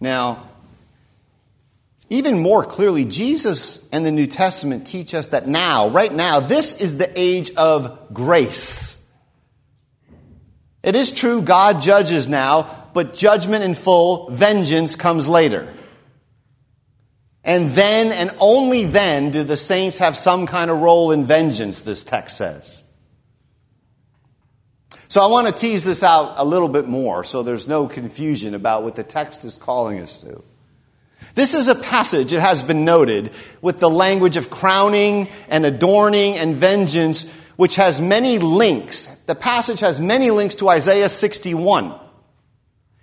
Now, 0.00 0.42
even 2.08 2.38
more 2.38 2.64
clearly, 2.64 3.04
Jesus 3.04 3.88
and 3.90 4.06
the 4.06 4.12
New 4.12 4.26
Testament 4.26 4.86
teach 4.86 5.12
us 5.12 5.28
that 5.28 5.46
now, 5.48 5.88
right 5.88 6.12
now, 6.12 6.40
this 6.40 6.80
is 6.80 6.98
the 6.98 7.10
age 7.16 7.50
of 7.56 8.14
grace. 8.14 9.12
It 10.82 10.96
is 10.96 11.12
true, 11.12 11.42
God 11.42 11.82
judges 11.82 12.28
now, 12.28 12.88
but 12.94 13.14
judgment 13.14 13.64
in 13.64 13.74
full, 13.74 14.30
vengeance 14.30 14.96
comes 14.96 15.28
later. 15.28 15.68
And 17.44 17.70
then 17.70 18.12
and 18.12 18.30
only 18.38 18.84
then 18.84 19.30
do 19.30 19.42
the 19.42 19.56
saints 19.56 19.98
have 19.98 20.16
some 20.16 20.46
kind 20.46 20.70
of 20.70 20.80
role 20.80 21.10
in 21.10 21.24
vengeance, 21.24 21.82
this 21.82 22.04
text 22.04 22.36
says. 22.36 22.84
So 25.08 25.22
I 25.22 25.26
want 25.26 25.48
to 25.48 25.52
tease 25.52 25.84
this 25.84 26.04
out 26.04 26.34
a 26.36 26.44
little 26.44 26.68
bit 26.68 26.86
more 26.86 27.24
so 27.24 27.42
there's 27.42 27.66
no 27.66 27.88
confusion 27.88 28.54
about 28.54 28.84
what 28.84 28.94
the 28.94 29.02
text 29.02 29.44
is 29.44 29.56
calling 29.56 29.98
us 29.98 30.18
to. 30.18 30.42
This 31.34 31.54
is 31.54 31.68
a 31.68 31.74
passage, 31.74 32.32
it 32.32 32.40
has 32.40 32.62
been 32.62 32.84
noted, 32.84 33.32
with 33.60 33.80
the 33.80 33.90
language 33.90 34.36
of 34.36 34.50
crowning 34.50 35.28
and 35.48 35.64
adorning 35.64 36.36
and 36.36 36.54
vengeance, 36.54 37.34
which 37.56 37.76
has 37.76 38.00
many 38.00 38.38
links. 38.38 39.24
The 39.24 39.34
passage 39.34 39.80
has 39.80 39.98
many 39.98 40.30
links 40.30 40.54
to 40.56 40.68
Isaiah 40.68 41.08
61. 41.08 41.92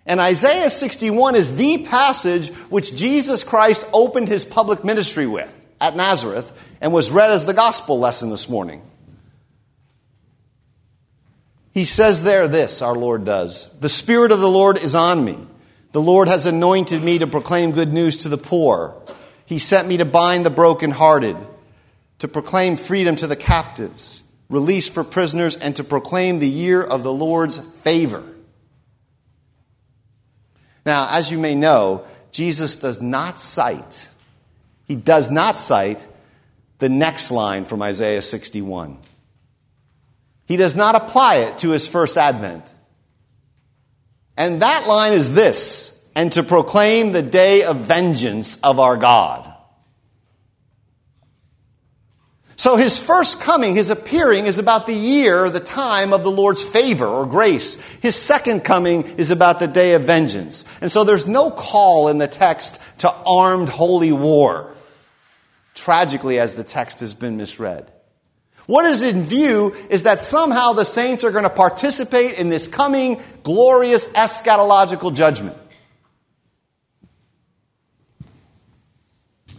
And 0.07 0.21
Isaiah 0.21 0.69
61 0.69 1.35
is 1.35 1.57
the 1.57 1.85
passage 1.85 2.49
which 2.69 2.95
Jesus 2.95 3.43
Christ 3.43 3.89
opened 3.93 4.29
his 4.29 4.45
public 4.45 4.85
ministry 4.85 5.27
with 5.27 5.53
at 5.81 5.97
Nazareth 5.97 6.77
and 6.81 6.93
was 6.93 7.11
read 7.11 7.29
as 7.29 7.45
the 7.45 7.53
gospel 7.53 7.99
lesson 7.99 8.29
this 8.29 8.47
morning. 8.47 8.81
He 11.73 11.83
says 11.83 12.23
there 12.23 12.47
this, 12.47 12.81
our 12.81 12.95
Lord 12.95 13.25
does 13.25 13.77
The 13.81 13.89
Spirit 13.89 14.31
of 14.31 14.39
the 14.39 14.49
Lord 14.49 14.77
is 14.81 14.95
on 14.95 15.23
me. 15.23 15.37
The 15.91 16.01
Lord 16.01 16.29
has 16.29 16.45
anointed 16.45 17.03
me 17.03 17.19
to 17.19 17.27
proclaim 17.27 17.71
good 17.71 17.91
news 17.91 18.17
to 18.17 18.29
the 18.29 18.37
poor. 18.37 19.01
He 19.45 19.59
sent 19.59 19.87
me 19.87 19.97
to 19.97 20.05
bind 20.05 20.45
the 20.45 20.49
brokenhearted, 20.49 21.35
to 22.19 22.27
proclaim 22.27 22.77
freedom 22.77 23.15
to 23.17 23.27
the 23.27 23.35
captives, 23.35 24.23
release 24.49 24.87
for 24.87 25.03
prisoners, 25.03 25.55
and 25.57 25.75
to 25.75 25.83
proclaim 25.83 26.39
the 26.39 26.49
year 26.49 26.81
of 26.81 27.03
the 27.03 27.13
Lord's 27.13 27.57
favor. 27.57 28.23
Now, 30.87 31.09
as 31.11 31.29
you 31.29 31.37
may 31.37 31.53
know, 31.53 32.05
Jesus 32.31 32.77
does 32.77 33.01
not 33.01 33.41
cite, 33.41 34.07
he 34.87 34.95
does 34.95 35.29
not 35.29 35.57
cite 35.57 36.07
the 36.79 36.87
next 36.87 37.29
line 37.29 37.65
from 37.65 37.81
Isaiah 37.81 38.21
61. 38.21 38.97
He 40.45 40.55
does 40.55 40.77
not 40.77 40.95
apply 40.95 41.39
it 41.39 41.57
to 41.57 41.71
his 41.71 41.89
first 41.89 42.15
advent. 42.15 42.73
And 44.37 44.61
that 44.61 44.87
line 44.87 45.11
is 45.11 45.33
this 45.33 46.07
and 46.15 46.31
to 46.31 46.41
proclaim 46.41 47.11
the 47.11 47.21
day 47.21 47.63
of 47.63 47.75
vengeance 47.75 48.63
of 48.63 48.79
our 48.79 48.95
God. 48.95 49.53
So 52.57 52.75
his 52.75 52.97
first 52.97 53.39
coming, 53.39 53.75
his 53.75 53.91
appearing, 53.91 54.47
is 54.47 54.57
about 54.57 54.87
the 54.87 54.93
year, 54.93 55.47
the 55.47 55.59
time 55.59 56.11
of 56.11 56.23
the 56.23 56.31
Lord's 56.31 56.63
favor 56.63 57.05
or 57.05 57.27
grace. 57.27 57.79
His 57.99 58.15
second 58.15 58.61
coming 58.61 59.03
is 59.03 59.29
about 59.29 59.59
the 59.59 59.67
day 59.67 59.93
of 59.93 60.05
vengeance. 60.05 60.65
And 60.81 60.91
so 60.91 61.03
there's 61.03 61.27
no 61.27 61.51
call 61.51 62.07
in 62.07 62.17
the 62.17 62.27
text 62.27 62.99
to 63.01 63.13
armed 63.27 63.69
holy 63.69 64.11
war, 64.11 64.75
tragically, 65.75 66.39
as 66.39 66.55
the 66.55 66.63
text 66.63 66.99
has 67.01 67.13
been 67.13 67.37
misread. 67.37 67.91
What 68.65 68.85
is 68.85 69.03
in 69.03 69.21
view 69.21 69.75
is 69.91 70.03
that 70.03 70.19
somehow 70.19 70.73
the 70.73 70.83
saints 70.83 71.23
are 71.23 71.31
going 71.31 71.43
to 71.43 71.51
participate 71.51 72.39
in 72.39 72.49
this 72.49 72.67
coming 72.67 73.21
glorious 73.43 74.11
eschatological 74.13 75.15
judgment. 75.15 75.55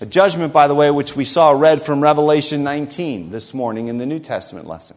A 0.01 0.07
judgment, 0.07 0.53
by 0.53 0.69
the 0.69 0.77
way, 0.77 0.93
which 0.93 1.17
we 1.17 1.25
saw 1.25 1.51
read 1.51 1.83
from 1.83 2.01
Revelation 2.01 2.63
19 2.63 3.31
this 3.31 3.53
morning 3.53 3.89
in 3.89 3.99
the 3.99 4.07
New 4.07 4.21
Testament 4.21 4.69
lesson, 4.69 4.97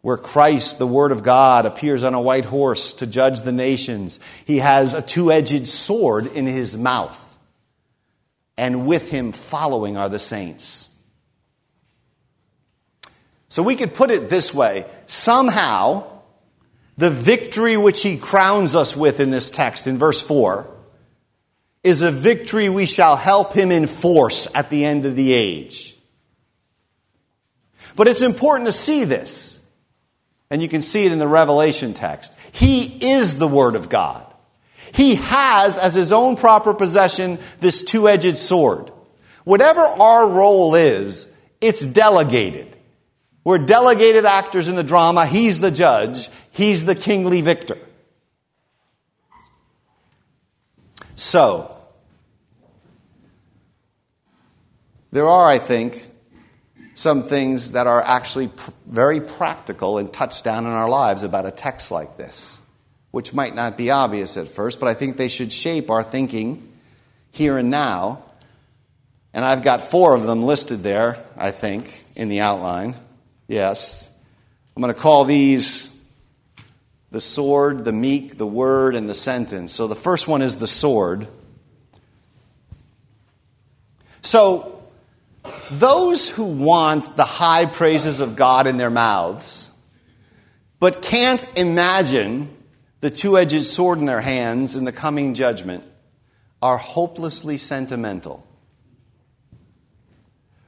where 0.00 0.16
Christ, 0.16 0.80
the 0.80 0.88
Word 0.88 1.12
of 1.12 1.22
God, 1.22 1.66
appears 1.66 2.02
on 2.02 2.14
a 2.14 2.20
white 2.20 2.46
horse 2.46 2.94
to 2.94 3.06
judge 3.06 3.42
the 3.42 3.52
nations. 3.52 4.18
He 4.44 4.58
has 4.58 4.92
a 4.92 5.02
two 5.02 5.30
edged 5.30 5.68
sword 5.68 6.26
in 6.26 6.46
his 6.46 6.76
mouth, 6.76 7.38
and 8.58 8.88
with 8.88 9.08
him 9.10 9.30
following 9.30 9.96
are 9.96 10.08
the 10.08 10.18
saints. 10.18 11.00
So 13.48 13.62
we 13.62 13.76
could 13.76 13.94
put 13.94 14.10
it 14.10 14.28
this 14.28 14.52
way 14.52 14.84
somehow, 15.06 16.04
the 16.98 17.10
victory 17.10 17.76
which 17.76 18.02
he 18.02 18.16
crowns 18.16 18.74
us 18.74 18.96
with 18.96 19.20
in 19.20 19.30
this 19.30 19.52
text 19.52 19.86
in 19.86 19.96
verse 19.96 20.20
4 20.20 20.66
is 21.86 22.02
a 22.02 22.10
victory 22.10 22.68
we 22.68 22.84
shall 22.84 23.16
help 23.16 23.52
him 23.52 23.70
enforce 23.70 24.52
at 24.56 24.70
the 24.70 24.84
end 24.84 25.06
of 25.06 25.14
the 25.14 25.32
age. 25.32 25.96
But 27.94 28.08
it's 28.08 28.22
important 28.22 28.66
to 28.66 28.72
see 28.72 29.04
this. 29.04 29.70
And 30.50 30.60
you 30.60 30.68
can 30.68 30.82
see 30.82 31.06
it 31.06 31.12
in 31.12 31.20
the 31.20 31.28
Revelation 31.28 31.94
text. 31.94 32.36
He 32.52 33.12
is 33.14 33.38
the 33.38 33.46
Word 33.46 33.76
of 33.76 33.88
God. 33.88 34.26
He 34.92 35.14
has, 35.14 35.78
as 35.78 35.94
his 35.94 36.12
own 36.12 36.36
proper 36.36 36.74
possession, 36.74 37.38
this 37.60 37.84
two 37.84 38.08
edged 38.08 38.36
sword. 38.36 38.90
Whatever 39.44 39.80
our 39.80 40.28
role 40.28 40.74
is, 40.74 41.40
it's 41.60 41.86
delegated. 41.86 42.76
We're 43.44 43.58
delegated 43.58 44.24
actors 44.24 44.66
in 44.66 44.74
the 44.74 44.82
drama. 44.82 45.24
He's 45.24 45.60
the 45.60 45.70
judge, 45.70 46.30
he's 46.50 46.84
the 46.84 46.96
kingly 46.96 47.42
victor. 47.42 47.78
So, 51.14 51.75
There 55.16 55.30
are, 55.30 55.48
I 55.48 55.58
think, 55.58 56.08
some 56.92 57.22
things 57.22 57.72
that 57.72 57.86
are 57.86 58.02
actually 58.02 58.48
pr- 58.48 58.70
very 58.86 59.22
practical 59.22 59.96
and 59.96 60.12
touch 60.12 60.42
down 60.42 60.66
in 60.66 60.72
our 60.72 60.90
lives 60.90 61.22
about 61.22 61.46
a 61.46 61.50
text 61.50 61.90
like 61.90 62.18
this, 62.18 62.60
which 63.12 63.32
might 63.32 63.54
not 63.54 63.78
be 63.78 63.90
obvious 63.90 64.36
at 64.36 64.46
first, 64.46 64.78
but 64.78 64.88
I 64.90 64.92
think 64.92 65.16
they 65.16 65.28
should 65.28 65.50
shape 65.50 65.88
our 65.88 66.02
thinking 66.02 66.70
here 67.30 67.56
and 67.56 67.70
now. 67.70 68.24
And 69.32 69.42
I've 69.42 69.64
got 69.64 69.80
four 69.80 70.14
of 70.14 70.24
them 70.24 70.42
listed 70.42 70.80
there, 70.80 71.16
I 71.34 71.50
think, 71.50 71.90
in 72.14 72.28
the 72.28 72.40
outline. 72.40 72.94
Yes. 73.48 74.14
I'm 74.76 74.82
going 74.82 74.92
to 74.92 75.00
call 75.00 75.24
these 75.24 75.98
the 77.10 77.22
sword, 77.22 77.86
the 77.86 77.92
meek, 77.92 78.36
the 78.36 78.46
word, 78.46 78.94
and 78.94 79.08
the 79.08 79.14
sentence. 79.14 79.72
So 79.72 79.86
the 79.86 79.94
first 79.94 80.28
one 80.28 80.42
is 80.42 80.58
the 80.58 80.66
sword. 80.66 81.26
So, 84.20 84.75
those 85.70 86.28
who 86.28 86.44
want 86.44 87.16
the 87.16 87.24
high 87.24 87.66
praises 87.66 88.20
of 88.20 88.36
God 88.36 88.66
in 88.66 88.76
their 88.76 88.90
mouths, 88.90 89.76
but 90.78 91.02
can't 91.02 91.46
imagine 91.58 92.48
the 93.00 93.10
two 93.10 93.38
edged 93.38 93.64
sword 93.64 93.98
in 93.98 94.06
their 94.06 94.20
hands 94.20 94.76
in 94.76 94.84
the 94.84 94.92
coming 94.92 95.34
judgment, 95.34 95.84
are 96.62 96.78
hopelessly 96.78 97.58
sentimental. 97.58 98.46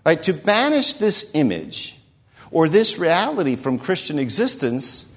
Right? 0.04 0.22
To 0.22 0.32
banish 0.32 0.94
this 0.94 1.34
image 1.34 1.98
or 2.50 2.68
this 2.68 2.98
reality 2.98 3.56
from 3.56 3.78
Christian 3.78 4.18
existence, 4.18 5.16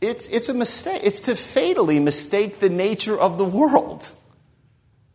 it's, 0.00 0.26
it's 0.28 0.48
a 0.48 0.54
mistake. 0.54 1.00
It's 1.04 1.20
to 1.22 1.36
fatally 1.36 1.98
mistake 1.98 2.60
the 2.60 2.68
nature 2.68 3.18
of 3.18 3.38
the 3.38 3.44
world. 3.44 4.10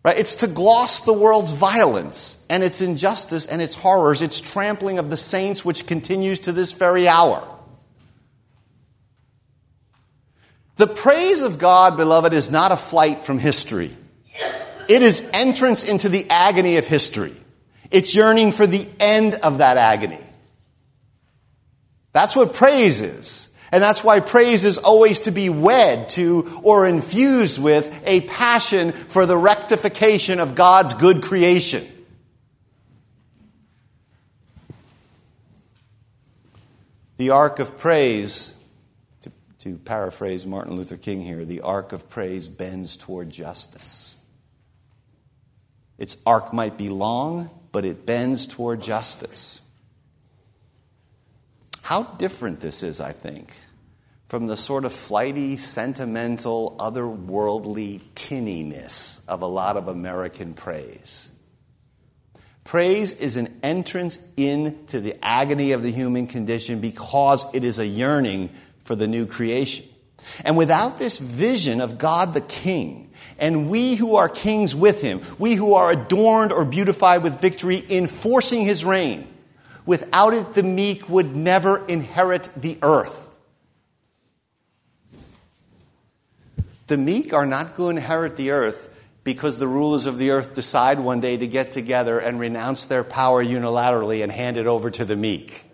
Right? 0.04 0.18
It's 0.18 0.38
to 0.38 0.48
gloss 0.48 1.02
the 1.02 1.14
world's 1.14 1.52
violence 1.52 2.46
and 2.50 2.64
its 2.64 2.82
injustice 2.82 3.46
and 3.46 3.62
its 3.62 3.76
horrors, 3.76 4.22
its 4.22 4.40
trampling 4.40 4.98
of 4.98 5.10
the 5.10 5.18
saints, 5.18 5.66
which 5.66 5.88
continues 5.88 6.40
to 6.42 6.52
this 6.52 6.72
very 6.72 7.08
hour. 7.08 7.46
The 10.78 10.88
praise 10.88 11.42
of 11.42 11.60
God, 11.60 11.98
beloved, 11.98 12.32
is 12.32 12.50
not 12.50 12.72
a 12.72 12.78
flight 12.78 13.20
from 13.20 13.38
history. 13.40 13.94
It 14.88 15.04
is 15.04 15.30
entrance 15.34 15.88
into 15.88 16.08
the 16.08 16.26
agony 16.30 16.78
of 16.78 16.88
history. 16.88 17.36
It's 17.92 18.16
yearning 18.16 18.54
for 18.54 18.66
the 18.66 18.88
end 19.00 19.36
of 19.36 19.58
that 19.58 19.76
agony. 19.76 20.22
That's 22.14 22.36
what 22.36 22.54
praise 22.54 23.02
is. 23.02 23.49
And 23.72 23.84
that's 23.84 24.04
why 24.04 24.20
praise 24.20 24.66
is 24.66 24.78
always 24.78 25.20
to 25.22 25.32
be 25.32 25.50
wed 25.50 26.10
to 26.10 26.60
or 26.64 26.88
infused 26.88 27.62
with 27.62 28.02
a 28.06 28.22
passion 28.22 28.92
for 28.92 29.26
the 29.26 29.38
rectification 29.38 30.40
of 30.40 30.56
God's 30.56 30.94
good 30.94 31.22
creation. 31.22 31.84
The 37.18 37.32
arc 37.32 37.60
of 37.60 37.78
praise, 37.78 38.64
to, 39.22 39.32
to, 39.60 39.76
paraphrase 39.78 40.46
Martin 40.46 40.78
Luther 40.78 40.96
King 40.96 41.22
here, 41.22 41.44
the 41.44 41.62
arc 41.62 41.92
of 41.92 42.10
praise 42.10 42.48
bends 42.48 42.96
toward 42.96 43.30
justice. 43.30 44.24
Its 45.98 46.16
arc 46.26 46.54
might 46.54 46.78
be 46.78 46.88
long, 46.88 47.50
but 47.74 47.84
it 47.84 48.06
bends 48.06 48.48
toward 48.48 48.82
justice. 48.82 49.62
How 51.82 52.04
different 52.04 52.60
this 52.60 52.84
is, 52.84 53.02
I 53.02 53.12
think, 53.12 53.52
from 54.28 54.48
the 54.48 54.58
sort 54.58 54.86
of 54.86 54.94
flighty, 54.94 55.58
sentimental, 55.58 56.76
otherworldly 56.80 58.02
tinniness 58.14 59.28
of 59.28 59.42
a 59.42 59.48
lot 59.48 59.76
of 59.76 59.88
American 59.88 60.54
praise. 60.54 61.32
Praise 62.64 63.14
is 63.14 63.36
an 63.36 63.60
entrance 63.64 64.32
into 64.38 65.00
the 65.00 65.18
agony 65.26 65.72
of 65.72 65.82
the 65.82 65.92
human 65.92 66.28
condition 66.28 66.80
because 66.80 67.52
it 67.56 67.64
is 67.64 67.80
a 67.80 67.88
yearning 67.88 68.52
for 68.84 68.96
the 68.96 69.08
new 69.08 69.26
creation. 69.26 69.86
And 70.46 70.56
without 70.56 71.00
this 71.00 71.18
vision 71.18 71.82
of 71.82 71.98
God 71.98 72.36
the 72.36 72.42
King, 72.42 73.12
and 73.40 73.70
we 73.70 73.96
who 73.96 74.18
are 74.18 74.30
kings 74.30 74.76
with 74.76 75.02
him, 75.02 75.22
we 75.40 75.56
who 75.56 75.74
are 75.74 75.92
adorned 75.92 76.52
or 76.52 76.66
beautified 76.66 77.24
with 77.24 77.42
victory, 77.42 77.84
enforcing 77.90 78.66
his 78.66 78.86
reign, 78.86 79.28
Without 79.86 80.34
it, 80.34 80.54
the 80.54 80.64
meek 80.64 81.10
would 81.10 81.36
never 81.36 81.86
inherit 81.88 82.50
the 82.56 82.78
earth. 82.82 83.36
The 86.88 86.98
meek 86.98 87.34
are 87.34 87.46
not 87.46 87.76
going 87.76 87.96
to 87.96 88.02
inherit 88.02 88.36
the 88.36 88.52
earth 88.52 88.96
because 89.24 89.60
the 89.60 89.68
rulers 89.68 90.06
of 90.06 90.18
the 90.18 90.32
earth 90.32 90.56
decide 90.56 91.00
one 91.00 91.20
day 91.20 91.38
to 91.38 91.48
get 91.48 91.72
together 91.72 92.18
and 92.20 92.40
renounce 92.40 92.88
their 92.88 93.04
power 93.04 93.44
unilaterally 93.44 94.24
and 94.24 94.32
hand 94.32 94.58
it 94.58 94.66
over 94.66 94.90
to 94.90 95.06
the 95.06 95.16
meek. 95.16 95.66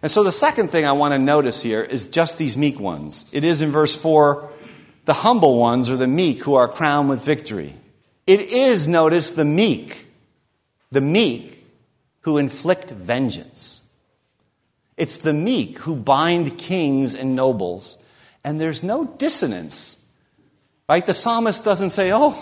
And 0.00 0.10
so 0.10 0.22
the 0.22 0.32
second 0.32 0.68
thing 0.68 0.84
I 0.84 0.92
want 0.92 1.12
to 1.12 1.18
notice 1.18 1.62
here 1.62 1.82
is 1.82 2.08
just 2.08 2.38
these 2.38 2.56
meek 2.56 2.78
ones. 2.78 3.28
It 3.32 3.44
is 3.44 3.62
in 3.62 3.70
verse 3.70 3.94
4 3.94 4.50
the 5.04 5.12
humble 5.12 5.58
ones 5.58 5.90
or 5.90 5.96
the 5.96 6.06
meek 6.06 6.38
who 6.40 6.54
are 6.54 6.68
crowned 6.68 7.08
with 7.08 7.22
victory. 7.22 7.74
It 8.26 8.40
is, 8.52 8.88
notice, 8.88 9.30
the 9.30 9.44
meek 9.44 10.03
the 10.90 11.00
meek 11.00 11.64
who 12.20 12.38
inflict 12.38 12.90
vengeance. 12.90 13.88
It's 14.96 15.18
the 15.18 15.32
meek 15.32 15.78
who 15.78 15.96
bind 15.96 16.58
kings 16.58 17.14
and 17.14 17.34
nobles, 17.34 18.04
and 18.44 18.60
there's 18.60 18.82
no 18.82 19.04
dissonance. 19.04 20.08
Right? 20.88 21.04
The 21.04 21.14
psalmist 21.14 21.64
doesn't 21.64 21.90
say, 21.90 22.10
Oh, 22.12 22.36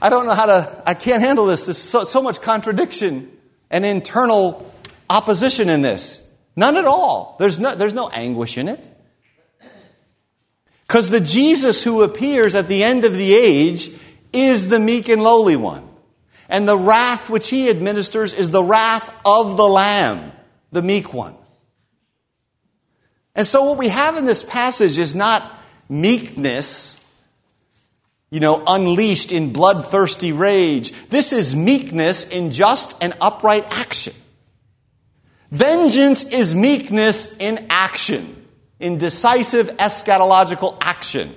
I 0.00 0.08
don't 0.08 0.26
know 0.26 0.34
how 0.34 0.46
to, 0.46 0.82
I 0.86 0.94
can't 0.94 1.22
handle 1.22 1.46
this. 1.46 1.66
There's 1.66 1.78
so, 1.78 2.04
so 2.04 2.22
much 2.22 2.40
contradiction 2.40 3.30
and 3.70 3.84
internal 3.84 4.72
opposition 5.10 5.68
in 5.68 5.82
this. 5.82 6.24
None 6.56 6.76
at 6.76 6.84
all. 6.84 7.36
There's 7.38 7.58
no, 7.58 7.74
there's 7.74 7.94
no 7.94 8.08
anguish 8.08 8.58
in 8.58 8.68
it. 8.68 8.90
Because 10.86 11.10
the 11.10 11.20
Jesus 11.20 11.84
who 11.84 12.02
appears 12.02 12.54
at 12.54 12.66
the 12.66 12.82
end 12.82 13.04
of 13.04 13.12
the 13.14 13.34
age 13.34 13.90
is 14.32 14.68
the 14.68 14.80
meek 14.80 15.08
and 15.08 15.22
lowly 15.22 15.56
one. 15.56 15.87
And 16.48 16.66
the 16.66 16.76
wrath 16.76 17.28
which 17.28 17.50
he 17.50 17.68
administers 17.68 18.32
is 18.32 18.50
the 18.50 18.62
wrath 18.62 19.14
of 19.24 19.56
the 19.56 19.66
Lamb, 19.68 20.32
the 20.70 20.82
meek 20.82 21.12
one. 21.12 21.34
And 23.34 23.46
so, 23.46 23.64
what 23.64 23.78
we 23.78 23.88
have 23.88 24.16
in 24.16 24.24
this 24.24 24.42
passage 24.42 24.98
is 24.98 25.14
not 25.14 25.48
meekness, 25.88 27.06
you 28.30 28.40
know, 28.40 28.62
unleashed 28.66 29.30
in 29.30 29.52
bloodthirsty 29.52 30.32
rage. 30.32 30.90
This 31.08 31.32
is 31.32 31.54
meekness 31.54 32.30
in 32.30 32.50
just 32.50 33.02
and 33.02 33.16
upright 33.20 33.64
action. 33.70 34.14
Vengeance 35.50 36.32
is 36.32 36.54
meekness 36.54 37.38
in 37.38 37.66
action, 37.70 38.46
in 38.80 38.98
decisive 38.98 39.68
eschatological 39.76 40.76
action. 40.80 41.34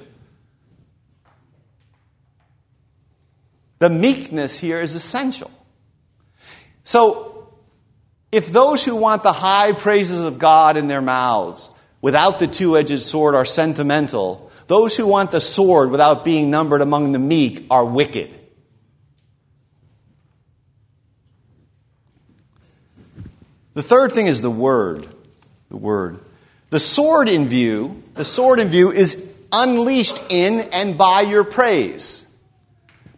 The 3.81 3.89
meekness 3.89 4.59
here 4.59 4.79
is 4.79 4.93
essential. 4.93 5.49
So, 6.83 7.51
if 8.31 8.49
those 8.49 8.85
who 8.85 8.95
want 8.95 9.23
the 9.23 9.31
high 9.31 9.71
praises 9.71 10.19
of 10.19 10.37
God 10.37 10.77
in 10.77 10.87
their 10.87 11.01
mouths 11.01 11.75
without 11.99 12.37
the 12.37 12.45
two 12.45 12.77
edged 12.77 12.99
sword 12.99 13.33
are 13.33 13.43
sentimental, 13.43 14.51
those 14.67 14.95
who 14.95 15.07
want 15.07 15.31
the 15.31 15.41
sword 15.41 15.89
without 15.89 16.23
being 16.23 16.51
numbered 16.51 16.81
among 16.81 17.11
the 17.11 17.17
meek 17.17 17.65
are 17.71 17.83
wicked. 17.83 18.29
The 23.73 23.81
third 23.81 24.11
thing 24.11 24.27
is 24.27 24.43
the 24.43 24.51
word. 24.51 25.07
The 25.69 25.77
word. 25.77 26.19
The 26.69 26.79
sword 26.79 27.27
in 27.27 27.47
view, 27.47 28.03
the 28.13 28.25
sword 28.25 28.59
in 28.59 28.67
view 28.67 28.91
is 28.91 29.35
unleashed 29.51 30.31
in 30.31 30.69
and 30.71 30.99
by 30.99 31.21
your 31.21 31.43
praise 31.43 32.30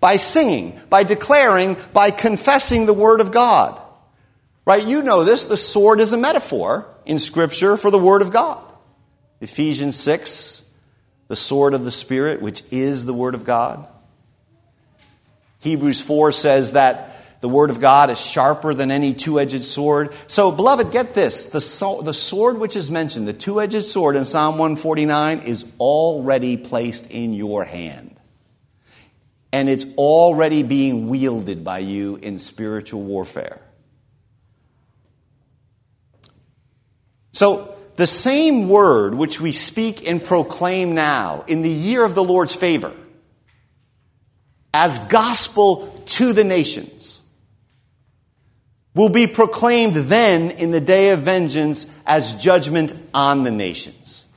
by 0.04 0.18
singing, 0.18 0.78
by 0.89 1.04
declaring, 1.04 1.78
by 1.94 2.12
confessing 2.12 2.86
the 2.86 2.94
Word 2.94 3.22
of 3.22 3.32
God. 3.32 3.80
Right? 4.66 4.86
You 4.86 5.02
know 5.02 5.24
this. 5.24 5.46
The 5.46 5.56
sword 5.56 6.02
is 6.02 6.12
a 6.12 6.18
metaphor 6.18 6.86
in 7.06 7.18
Scripture 7.18 7.78
for 7.78 7.89
the 7.89 7.98
Word 7.98 8.22
of 8.22 8.30
God. 8.30 8.62
Ephesians 9.39 9.98
6, 9.98 10.76
the 11.30 11.38
sword 11.38 11.74
of 11.74 11.86
the 11.86 11.92
Spirit, 11.92 12.42
which 12.42 12.63
is 12.70 13.06
the 13.06 13.13
Word 13.13 13.34
of 13.34 13.46
God. 13.46 13.88
Hebrews 15.62 16.02
4 16.02 16.34
says 16.34 16.74
that 16.74 17.39
the 17.39 17.48
Word 17.48 17.70
of 17.70 17.80
God 17.80 18.10
is 18.10 18.20
sharper 18.20 18.74
than 18.74 18.92
any 18.92 19.13
two 19.13 19.39
edged 19.39 19.63
sword. 19.63 20.12
So, 20.28 20.52
beloved, 20.52 20.92
get 20.92 21.13
this 21.13 21.46
the, 21.46 21.62
so, 21.62 22.02
the 22.02 22.13
sword 22.13 22.58
which 22.58 22.76
is 22.76 22.92
mentioned, 22.92 23.26
the 23.26 23.32
two 23.32 23.62
edged 23.62 23.84
sword 23.84 24.18
in 24.18 24.26
Psalm 24.26 24.58
149, 24.58 25.39
is 25.39 25.72
already 25.80 26.58
placed 26.58 27.10
in 27.10 27.34
your 27.34 27.63
hand 27.63 28.12
and 29.54 29.70
it's 29.70 29.96
already 29.98 30.63
being 30.63 31.08
wielded 31.08 31.63
by 31.63 31.78
you 31.78 32.16
in 32.18 32.39
spiritual 32.39 33.04
warfare. 33.04 33.62
So, 37.34 37.70
the 37.96 38.08
same 38.08 38.68
word 38.68 39.13
which 39.13 39.39
we 39.39 39.52
speak 39.52 40.10
and 40.10 40.24
proclaim 40.24 40.96
now 40.96 41.46
in 41.48 41.62
the 41.62 41.70
year 41.70 42.04
of 42.04 42.16
the 42.16 42.24
Lord's 42.24 42.56
favor 42.56 42.92
as 44.74 44.98
gospel 45.08 45.88
to 46.08 46.34
the 46.34 46.44
nations 46.44 47.32
will 48.96 49.10
be 49.10 49.28
proclaimed 49.28 49.94
then 49.94 50.50
in 50.50 50.72
the 50.72 50.82
day 50.82 51.12
of 51.12 51.20
vengeance 51.20 52.02
as 52.08 52.39
judgment 52.39 52.96
on 53.13 53.44
the 53.44 53.52
nations. 53.52 54.33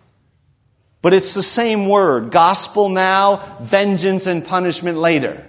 But 1.02 1.14
it's 1.14 1.34
the 1.34 1.42
same 1.42 1.88
word 1.88 2.30
gospel 2.30 2.88
now, 2.88 3.36
vengeance 3.60 4.26
and 4.26 4.44
punishment 4.44 4.98
later. 4.98 5.48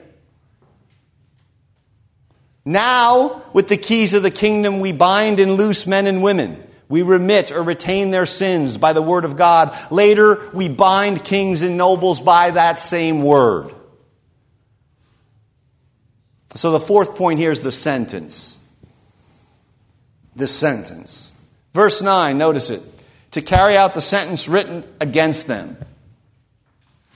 Now, 2.66 3.44
with 3.54 3.70
the 3.70 3.78
keys 3.78 4.14
of 4.14 4.24
the 4.24 4.32
kingdom, 4.32 4.82
we 4.82 4.92
bind 4.92 5.40
and 5.40 5.54
loose 5.54 5.88
men 5.88 6.06
and 6.06 6.22
women. 6.22 6.62
We 6.90 7.02
remit 7.02 7.52
or 7.52 7.64
retain 7.64 8.12
their 8.12 8.26
sins 8.26 8.78
by 8.78 8.94
the 8.94 9.02
word 9.02 9.26
of 9.26 9.36
God. 9.36 9.76
Later, 9.92 10.50
we 10.54 10.70
bind 10.70 11.24
kings 11.24 11.62
and 11.62 11.78
nobles 11.78 12.22
by 12.22 12.52
that 12.52 12.78
same 12.78 13.24
word. 13.24 13.74
So 16.56 16.72
the 16.72 16.80
fourth 16.80 17.16
point 17.16 17.40
here 17.40 17.52
is 17.52 17.62
the 17.62 17.72
sentence. 17.72 18.68
The 20.36 20.48
sentence. 20.48 21.40
Verse 21.74 22.02
9, 22.02 22.38
notice 22.38 22.70
it 22.70 22.97
to 23.38 23.42
carry 23.44 23.78
out 23.78 23.94
the 23.94 24.02
sentence 24.02 24.50
written 24.50 24.84
against 25.00 25.46
them. 25.46 25.78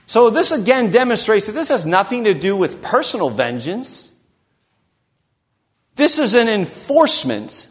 So, 0.06 0.30
this 0.30 0.52
again 0.52 0.92
demonstrates 0.92 1.46
that 1.46 1.52
this 1.52 1.70
has 1.70 1.84
nothing 1.84 2.24
to 2.24 2.34
do 2.34 2.56
with 2.56 2.80
personal 2.80 3.28
vengeance. 3.28 4.16
This 5.96 6.20
is 6.20 6.36
an 6.36 6.46
enforcement 6.46 7.68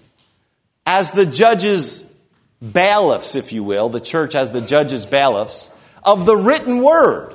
as 0.85 1.11
the 1.11 1.25
judge's 1.25 2.21
bailiffs, 2.61 3.35
if 3.35 3.53
you 3.53 3.63
will, 3.63 3.87
the 3.87 4.01
church 4.01 4.35
as 4.35 4.51
the 4.51 4.59
judge's 4.59 5.05
bailiffs, 5.05 5.73
of 6.03 6.25
the 6.25 6.35
written 6.35 6.83
word, 6.83 7.33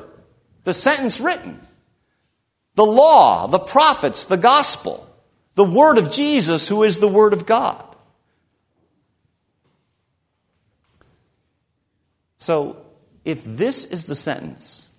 the 0.64 0.74
sentence 0.74 1.18
written, 1.18 1.66
the 2.74 2.84
law, 2.84 3.46
the 3.46 3.58
prophets, 3.58 4.26
the 4.26 4.36
gospel, 4.36 5.08
the 5.54 5.64
word 5.64 5.96
of 5.96 6.10
Jesus, 6.10 6.68
who 6.68 6.82
is 6.82 6.98
the 6.98 7.08
word 7.08 7.32
of 7.32 7.46
God. 7.46 7.85
So, 12.46 12.76
if 13.24 13.42
this 13.44 13.90
is 13.90 14.04
the 14.04 14.14
sentence, 14.14 14.94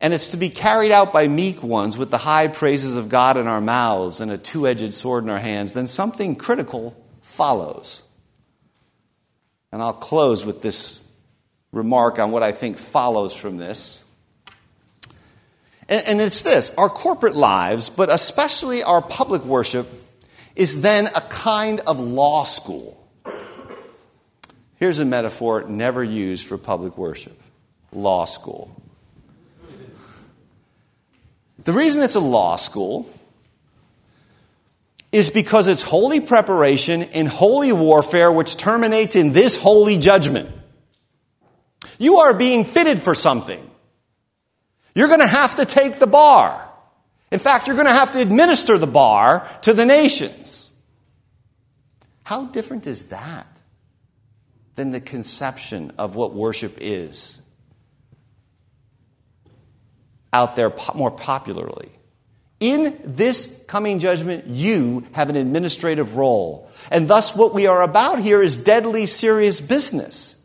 and 0.00 0.14
it's 0.14 0.28
to 0.28 0.36
be 0.36 0.50
carried 0.50 0.92
out 0.92 1.12
by 1.12 1.26
meek 1.26 1.64
ones 1.64 1.98
with 1.98 2.12
the 2.12 2.18
high 2.18 2.46
praises 2.46 2.94
of 2.94 3.08
God 3.08 3.36
in 3.36 3.48
our 3.48 3.60
mouths 3.60 4.20
and 4.20 4.30
a 4.30 4.38
two 4.38 4.68
edged 4.68 4.94
sword 4.94 5.24
in 5.24 5.30
our 5.30 5.40
hands, 5.40 5.74
then 5.74 5.88
something 5.88 6.36
critical 6.36 6.96
follows. 7.22 8.04
And 9.72 9.82
I'll 9.82 9.92
close 9.92 10.44
with 10.46 10.62
this 10.62 11.12
remark 11.72 12.20
on 12.20 12.30
what 12.30 12.44
I 12.44 12.52
think 12.52 12.78
follows 12.78 13.34
from 13.34 13.56
this. 13.56 14.04
And, 15.88 16.06
and 16.06 16.20
it's 16.20 16.44
this 16.44 16.72
our 16.78 16.88
corporate 16.88 17.34
lives, 17.34 17.90
but 17.90 18.12
especially 18.12 18.84
our 18.84 19.02
public 19.02 19.42
worship, 19.42 19.88
is 20.54 20.82
then 20.82 21.06
a 21.16 21.20
kind 21.20 21.80
of 21.80 21.98
law 21.98 22.44
school. 22.44 23.01
Here's 24.82 24.98
a 24.98 25.04
metaphor 25.04 25.62
never 25.68 26.02
used 26.02 26.44
for 26.44 26.58
public 26.58 26.98
worship 26.98 27.40
law 27.92 28.24
school. 28.24 28.82
The 31.62 31.72
reason 31.72 32.02
it's 32.02 32.16
a 32.16 32.20
law 32.20 32.56
school 32.56 33.08
is 35.12 35.30
because 35.30 35.68
it's 35.68 35.82
holy 35.82 36.18
preparation 36.18 37.02
in 37.02 37.26
holy 37.26 37.70
warfare 37.70 38.32
which 38.32 38.56
terminates 38.56 39.14
in 39.14 39.32
this 39.32 39.56
holy 39.56 39.98
judgment. 39.98 40.50
You 42.00 42.16
are 42.16 42.34
being 42.34 42.64
fitted 42.64 43.00
for 43.00 43.14
something. 43.14 43.64
You're 44.96 45.06
going 45.06 45.20
to 45.20 45.28
have 45.28 45.54
to 45.58 45.64
take 45.64 46.00
the 46.00 46.08
bar. 46.08 46.68
In 47.30 47.38
fact, 47.38 47.68
you're 47.68 47.76
going 47.76 47.86
to 47.86 47.92
have 47.92 48.10
to 48.14 48.20
administer 48.20 48.78
the 48.78 48.88
bar 48.88 49.48
to 49.60 49.74
the 49.74 49.86
nations. 49.86 50.76
How 52.24 52.46
different 52.46 52.88
is 52.88 53.10
that 53.10 53.46
than 54.74 54.90
the 54.90 55.00
conception 55.00 55.92
of 55.98 56.14
what 56.14 56.34
worship 56.34 56.78
is 56.80 57.42
out 60.32 60.56
there 60.56 60.72
more 60.94 61.10
popularly. 61.10 61.90
In 62.58 62.98
this 63.04 63.64
coming 63.68 63.98
judgment, 63.98 64.46
you 64.46 65.04
have 65.12 65.28
an 65.28 65.36
administrative 65.36 66.16
role. 66.16 66.70
And 66.90 67.08
thus, 67.08 67.36
what 67.36 67.52
we 67.52 67.66
are 67.66 67.82
about 67.82 68.20
here 68.20 68.40
is 68.40 68.62
deadly 68.62 69.06
serious 69.06 69.60
business. 69.60 70.38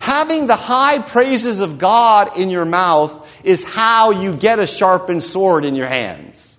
Having 0.00 0.46
the 0.46 0.56
high 0.56 1.00
praises 1.00 1.60
of 1.60 1.78
God 1.78 2.38
in 2.38 2.50
your 2.50 2.66
mouth 2.66 3.24
is 3.44 3.64
how 3.64 4.10
you 4.10 4.34
get 4.36 4.58
a 4.58 4.66
sharpened 4.66 5.22
sword 5.22 5.64
in 5.64 5.74
your 5.74 5.86
hands 5.86 6.57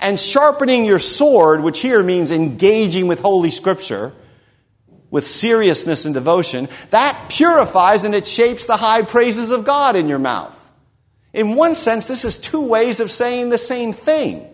and 0.00 0.18
sharpening 0.18 0.84
your 0.84 0.98
sword, 0.98 1.62
which 1.62 1.80
here 1.80 2.02
means 2.02 2.30
engaging 2.30 3.06
with 3.06 3.20
Holy 3.20 3.50
Scripture 3.50 4.12
with 5.10 5.26
seriousness 5.26 6.04
and 6.04 6.14
devotion, 6.14 6.68
that 6.90 7.26
purifies 7.28 8.04
and 8.04 8.14
it 8.14 8.26
shapes 8.26 8.66
the 8.66 8.76
high 8.76 9.02
praises 9.02 9.50
of 9.50 9.64
God 9.64 9.96
in 9.96 10.08
your 10.08 10.20
mouth. 10.20 10.56
In 11.32 11.56
one 11.56 11.74
sense, 11.74 12.08
this 12.08 12.24
is 12.24 12.38
two 12.38 12.68
ways 12.68 13.00
of 13.00 13.10
saying 13.10 13.50
the 13.50 13.58
same 13.58 13.92
thing. 13.92 14.46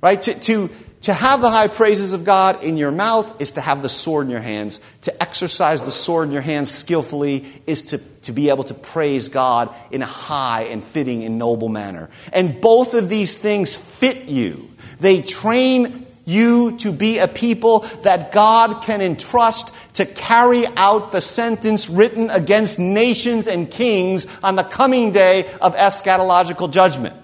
Right? 0.00 0.20
To, 0.22 0.38
to 0.40 0.70
to 1.02 1.12
have 1.12 1.40
the 1.40 1.50
high 1.50 1.68
praises 1.68 2.12
of 2.12 2.24
God 2.24 2.64
in 2.64 2.76
your 2.76 2.90
mouth 2.90 3.40
is 3.40 3.52
to 3.52 3.60
have 3.60 3.82
the 3.82 3.88
sword 3.88 4.26
in 4.26 4.30
your 4.30 4.40
hands. 4.40 4.84
To 5.02 5.22
exercise 5.22 5.84
the 5.84 5.92
sword 5.92 6.28
in 6.28 6.32
your 6.32 6.42
hands 6.42 6.70
skillfully 6.70 7.46
is 7.66 7.82
to, 7.82 7.98
to 7.98 8.32
be 8.32 8.48
able 8.48 8.64
to 8.64 8.74
praise 8.74 9.28
God 9.28 9.72
in 9.92 10.02
a 10.02 10.06
high 10.06 10.62
and 10.62 10.82
fitting 10.82 11.24
and 11.24 11.38
noble 11.38 11.68
manner. 11.68 12.10
And 12.32 12.60
both 12.60 12.94
of 12.94 13.08
these 13.08 13.36
things 13.36 13.76
fit 13.76 14.24
you. 14.24 14.68
They 14.98 15.22
train 15.22 16.06
you 16.24 16.76
to 16.78 16.92
be 16.92 17.18
a 17.18 17.28
people 17.28 17.80
that 18.02 18.32
God 18.32 18.82
can 18.82 19.00
entrust 19.00 19.74
to 19.94 20.04
carry 20.04 20.66
out 20.76 21.12
the 21.12 21.20
sentence 21.20 21.88
written 21.88 22.28
against 22.30 22.78
nations 22.78 23.46
and 23.46 23.70
kings 23.70 24.26
on 24.42 24.56
the 24.56 24.62
coming 24.62 25.12
day 25.12 25.48
of 25.60 25.74
eschatological 25.74 26.70
judgment. 26.70 27.16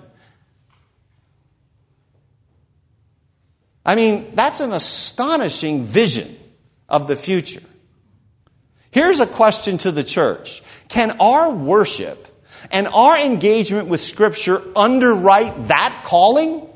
I 3.84 3.96
mean, 3.96 4.34
that's 4.34 4.60
an 4.60 4.72
astonishing 4.72 5.84
vision 5.84 6.34
of 6.88 7.06
the 7.06 7.16
future. 7.16 7.62
Here's 8.90 9.20
a 9.20 9.26
question 9.26 9.76
to 9.78 9.90
the 9.90 10.04
church 10.04 10.62
Can 10.88 11.16
our 11.20 11.50
worship 11.52 12.28
and 12.70 12.86
our 12.88 13.18
engagement 13.18 13.88
with 13.88 14.00
Scripture 14.00 14.62
underwrite 14.76 15.68
that 15.68 16.02
calling? 16.04 16.68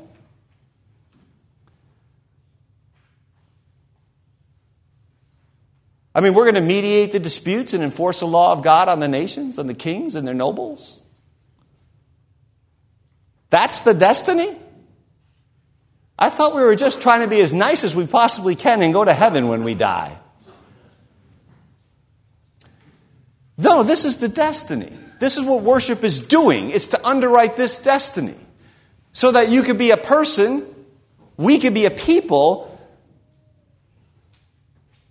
I 6.13 6.21
mean, 6.21 6.33
we're 6.33 6.43
going 6.43 6.55
to 6.55 6.61
mediate 6.61 7.11
the 7.11 7.19
disputes 7.19 7.73
and 7.73 7.83
enforce 7.83 8.19
the 8.19 8.25
law 8.25 8.51
of 8.51 8.63
God 8.63 8.89
on 8.89 8.99
the 8.99 9.07
nations 9.07 9.57
and 9.57 9.69
the 9.69 9.73
kings 9.75 10.15
and 10.15 10.27
their 10.27 10.33
nobles. 10.33 11.01
That's 13.49 13.81
the 13.81 13.93
destiny? 13.93 14.55
I 16.21 16.29
thought 16.29 16.53
we 16.53 16.61
were 16.61 16.75
just 16.75 17.01
trying 17.01 17.21
to 17.21 17.29
be 17.29 17.39
as 17.39 17.53
nice 17.53 17.85
as 17.85 17.95
we 17.95 18.05
possibly 18.05 18.53
can 18.53 18.81
and 18.81 18.93
go 18.93 19.05
to 19.05 19.13
heaven 19.13 19.47
when 19.47 19.63
we 19.63 19.73
die. 19.73 20.17
No, 23.57 23.83
this 23.83 24.03
is 24.03 24.17
the 24.17 24.27
destiny. 24.27 24.91
This 25.21 25.37
is 25.37 25.45
what 25.45 25.63
worship 25.63 26.03
is 26.03 26.19
doing. 26.19 26.71
It's 26.71 26.89
to 26.89 27.07
underwrite 27.07 27.55
this 27.55 27.81
destiny. 27.81 28.35
So 29.13 29.31
that 29.31 29.49
you 29.49 29.63
could 29.63 29.77
be 29.77 29.91
a 29.91 29.97
person, 29.97 30.65
we 31.37 31.57
could 31.57 31.73
be 31.73 31.85
a 31.85 31.91
people 31.91 32.65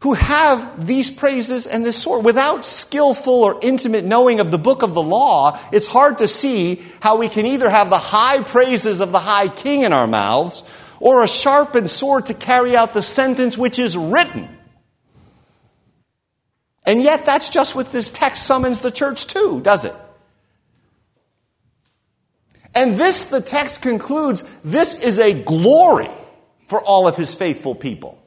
who 0.02 0.12
have 0.14 0.86
these 0.86 1.10
praises 1.10 1.66
and 1.66 1.84
this 1.84 2.00
sort. 2.00 2.22
Without 2.22 2.64
skillful 2.64 3.32
or 3.32 3.58
intimate 3.62 4.04
knowing 4.04 4.40
of 4.40 4.50
the 4.50 4.58
book 4.58 4.82
of 4.82 4.94
the 4.94 5.02
law, 5.02 5.58
it's 5.72 5.86
hard 5.86 6.18
to 6.18 6.28
see 6.28 6.82
how 7.00 7.18
we 7.18 7.28
can 7.28 7.46
either 7.46 7.68
have 7.68 7.88
the 7.88 7.98
high 7.98 8.42
praises 8.42 9.00
of 9.00 9.10
the 9.10 9.18
high 9.18 9.48
king 9.48 9.82
in 9.82 9.92
our 9.92 10.06
mouths 10.06 10.70
or 11.00 11.22
a 11.22 11.28
sharpened 11.28 11.90
sword 11.90 12.26
to 12.26 12.34
carry 12.34 12.76
out 12.76 12.94
the 12.94 13.02
sentence 13.02 13.56
which 13.56 13.78
is 13.78 13.96
written. 13.96 14.48
And 16.84 17.02
yet, 17.02 17.26
that's 17.26 17.50
just 17.50 17.74
what 17.74 17.92
this 17.92 18.10
text 18.10 18.46
summons 18.46 18.80
the 18.80 18.90
church 18.90 19.26
to, 19.28 19.60
does 19.60 19.84
it? 19.84 19.94
And 22.74 22.94
this, 22.94 23.26
the 23.26 23.40
text 23.40 23.82
concludes, 23.82 24.44
this 24.64 25.04
is 25.04 25.18
a 25.18 25.34
glory 25.34 26.10
for 26.66 26.82
all 26.82 27.06
of 27.06 27.16
his 27.16 27.34
faithful 27.34 27.74
people. 27.74 28.22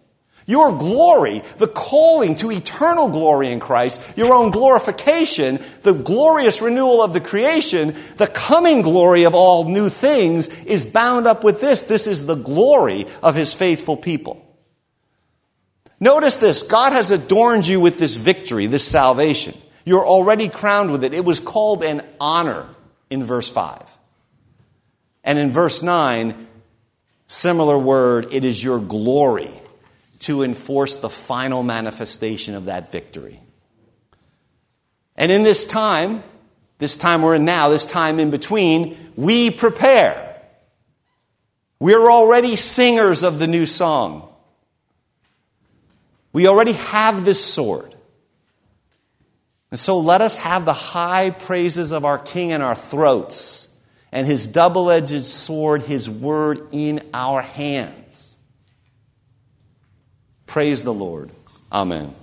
Your 0.47 0.75
glory, 0.75 1.43
the 1.58 1.67
calling 1.67 2.36
to 2.38 2.51
eternal 2.51 3.10
glory 3.10 3.51
in 3.51 3.60
Christ, 3.60 4.17
your 4.17 4.34
own 4.34 4.51
glorification, 4.51 5.60
the 5.84 5.93
glorious 5.93 6.62
renewal 6.62 7.04
of 7.04 7.13
the 7.13 7.21
creation, 7.21 7.95
the 8.17 8.27
coming 8.27 8.82
glory 8.82 9.23
of 9.23 9.36
all 9.36 9.69
new 9.69 9.88
things 9.88 10.63
is 10.65 10.84
bound 10.84 11.27
up 11.27 11.43
with 11.43 11.62
this. 11.62 11.84
This 11.84 12.08
is 12.08 12.25
the 12.25 12.36
glory 12.36 13.06
of 13.21 13.36
his 13.36 13.54
faithful 13.54 13.95
people. 13.95 14.45
Notice 15.99 16.38
this 16.38 16.63
God 16.63 16.93
has 16.93 17.12
adorned 17.12 17.67
you 17.67 17.80
with 17.80 17.99
this 17.99 18.15
victory, 18.15 18.65
this 18.65 18.88
salvation. 18.88 19.54
You're 19.86 20.06
already 20.06 20.49
crowned 20.49 20.91
with 20.91 21.04
it. 21.04 21.13
It 21.13 21.23
was 21.23 21.39
called 21.39 21.84
an 21.84 22.01
honor 22.19 22.67
in 23.10 23.23
verse 23.23 23.49
5. 23.49 23.77
And 25.23 25.38
in 25.38 25.51
verse 25.51 25.84
9, 25.84 26.47
similar 27.27 27.77
word, 27.77 28.34
it 28.34 28.43
is 28.43 28.63
your 28.63 28.80
glory 28.80 29.61
to 30.21 30.43
enforce 30.43 30.95
the 30.95 31.10
final 31.10 31.63
manifestation 31.63 32.55
of 32.55 32.65
that 32.65 32.91
victory. 32.91 33.39
And 35.15 35.31
in 35.31 35.43
this 35.43 35.65
time, 35.65 36.23
this 36.77 36.97
time 36.97 37.21
we're 37.21 37.36
in 37.36 37.45
now, 37.45 37.69
this 37.69 37.86
time 37.86 38.19
in 38.19 38.31
between, 38.31 38.97
we 39.15 39.51
prepare. 39.51 40.41
We're 41.79 42.10
already 42.10 42.55
singers 42.55 43.23
of 43.23 43.39
the 43.39 43.47
new 43.47 43.65
song. 43.65 44.27
We 46.34 46.47
already 46.47 46.73
have 46.73 47.25
this 47.25 47.43
sword. 47.43 47.93
And 49.71 49.79
so 49.79 49.99
let 49.99 50.21
us 50.21 50.38
have 50.38 50.65
the 50.65 50.73
high 50.73 51.31
praises 51.31 51.91
of 51.91 52.05
our 52.05 52.17
King 52.17 52.51
in 52.51 52.62
our 52.62 52.75
throats 52.75 53.75
and 54.12 54.27
his 54.27 54.47
double 54.47 54.91
edged 54.91 55.25
sword, 55.25 55.81
his 55.84 56.10
word 56.10 56.67
in 56.71 56.99
our 57.13 57.41
hands. 57.41 58.00
Praise 60.51 60.83
the 60.83 60.93
Lord. 60.93 61.29
Amen. 61.71 62.13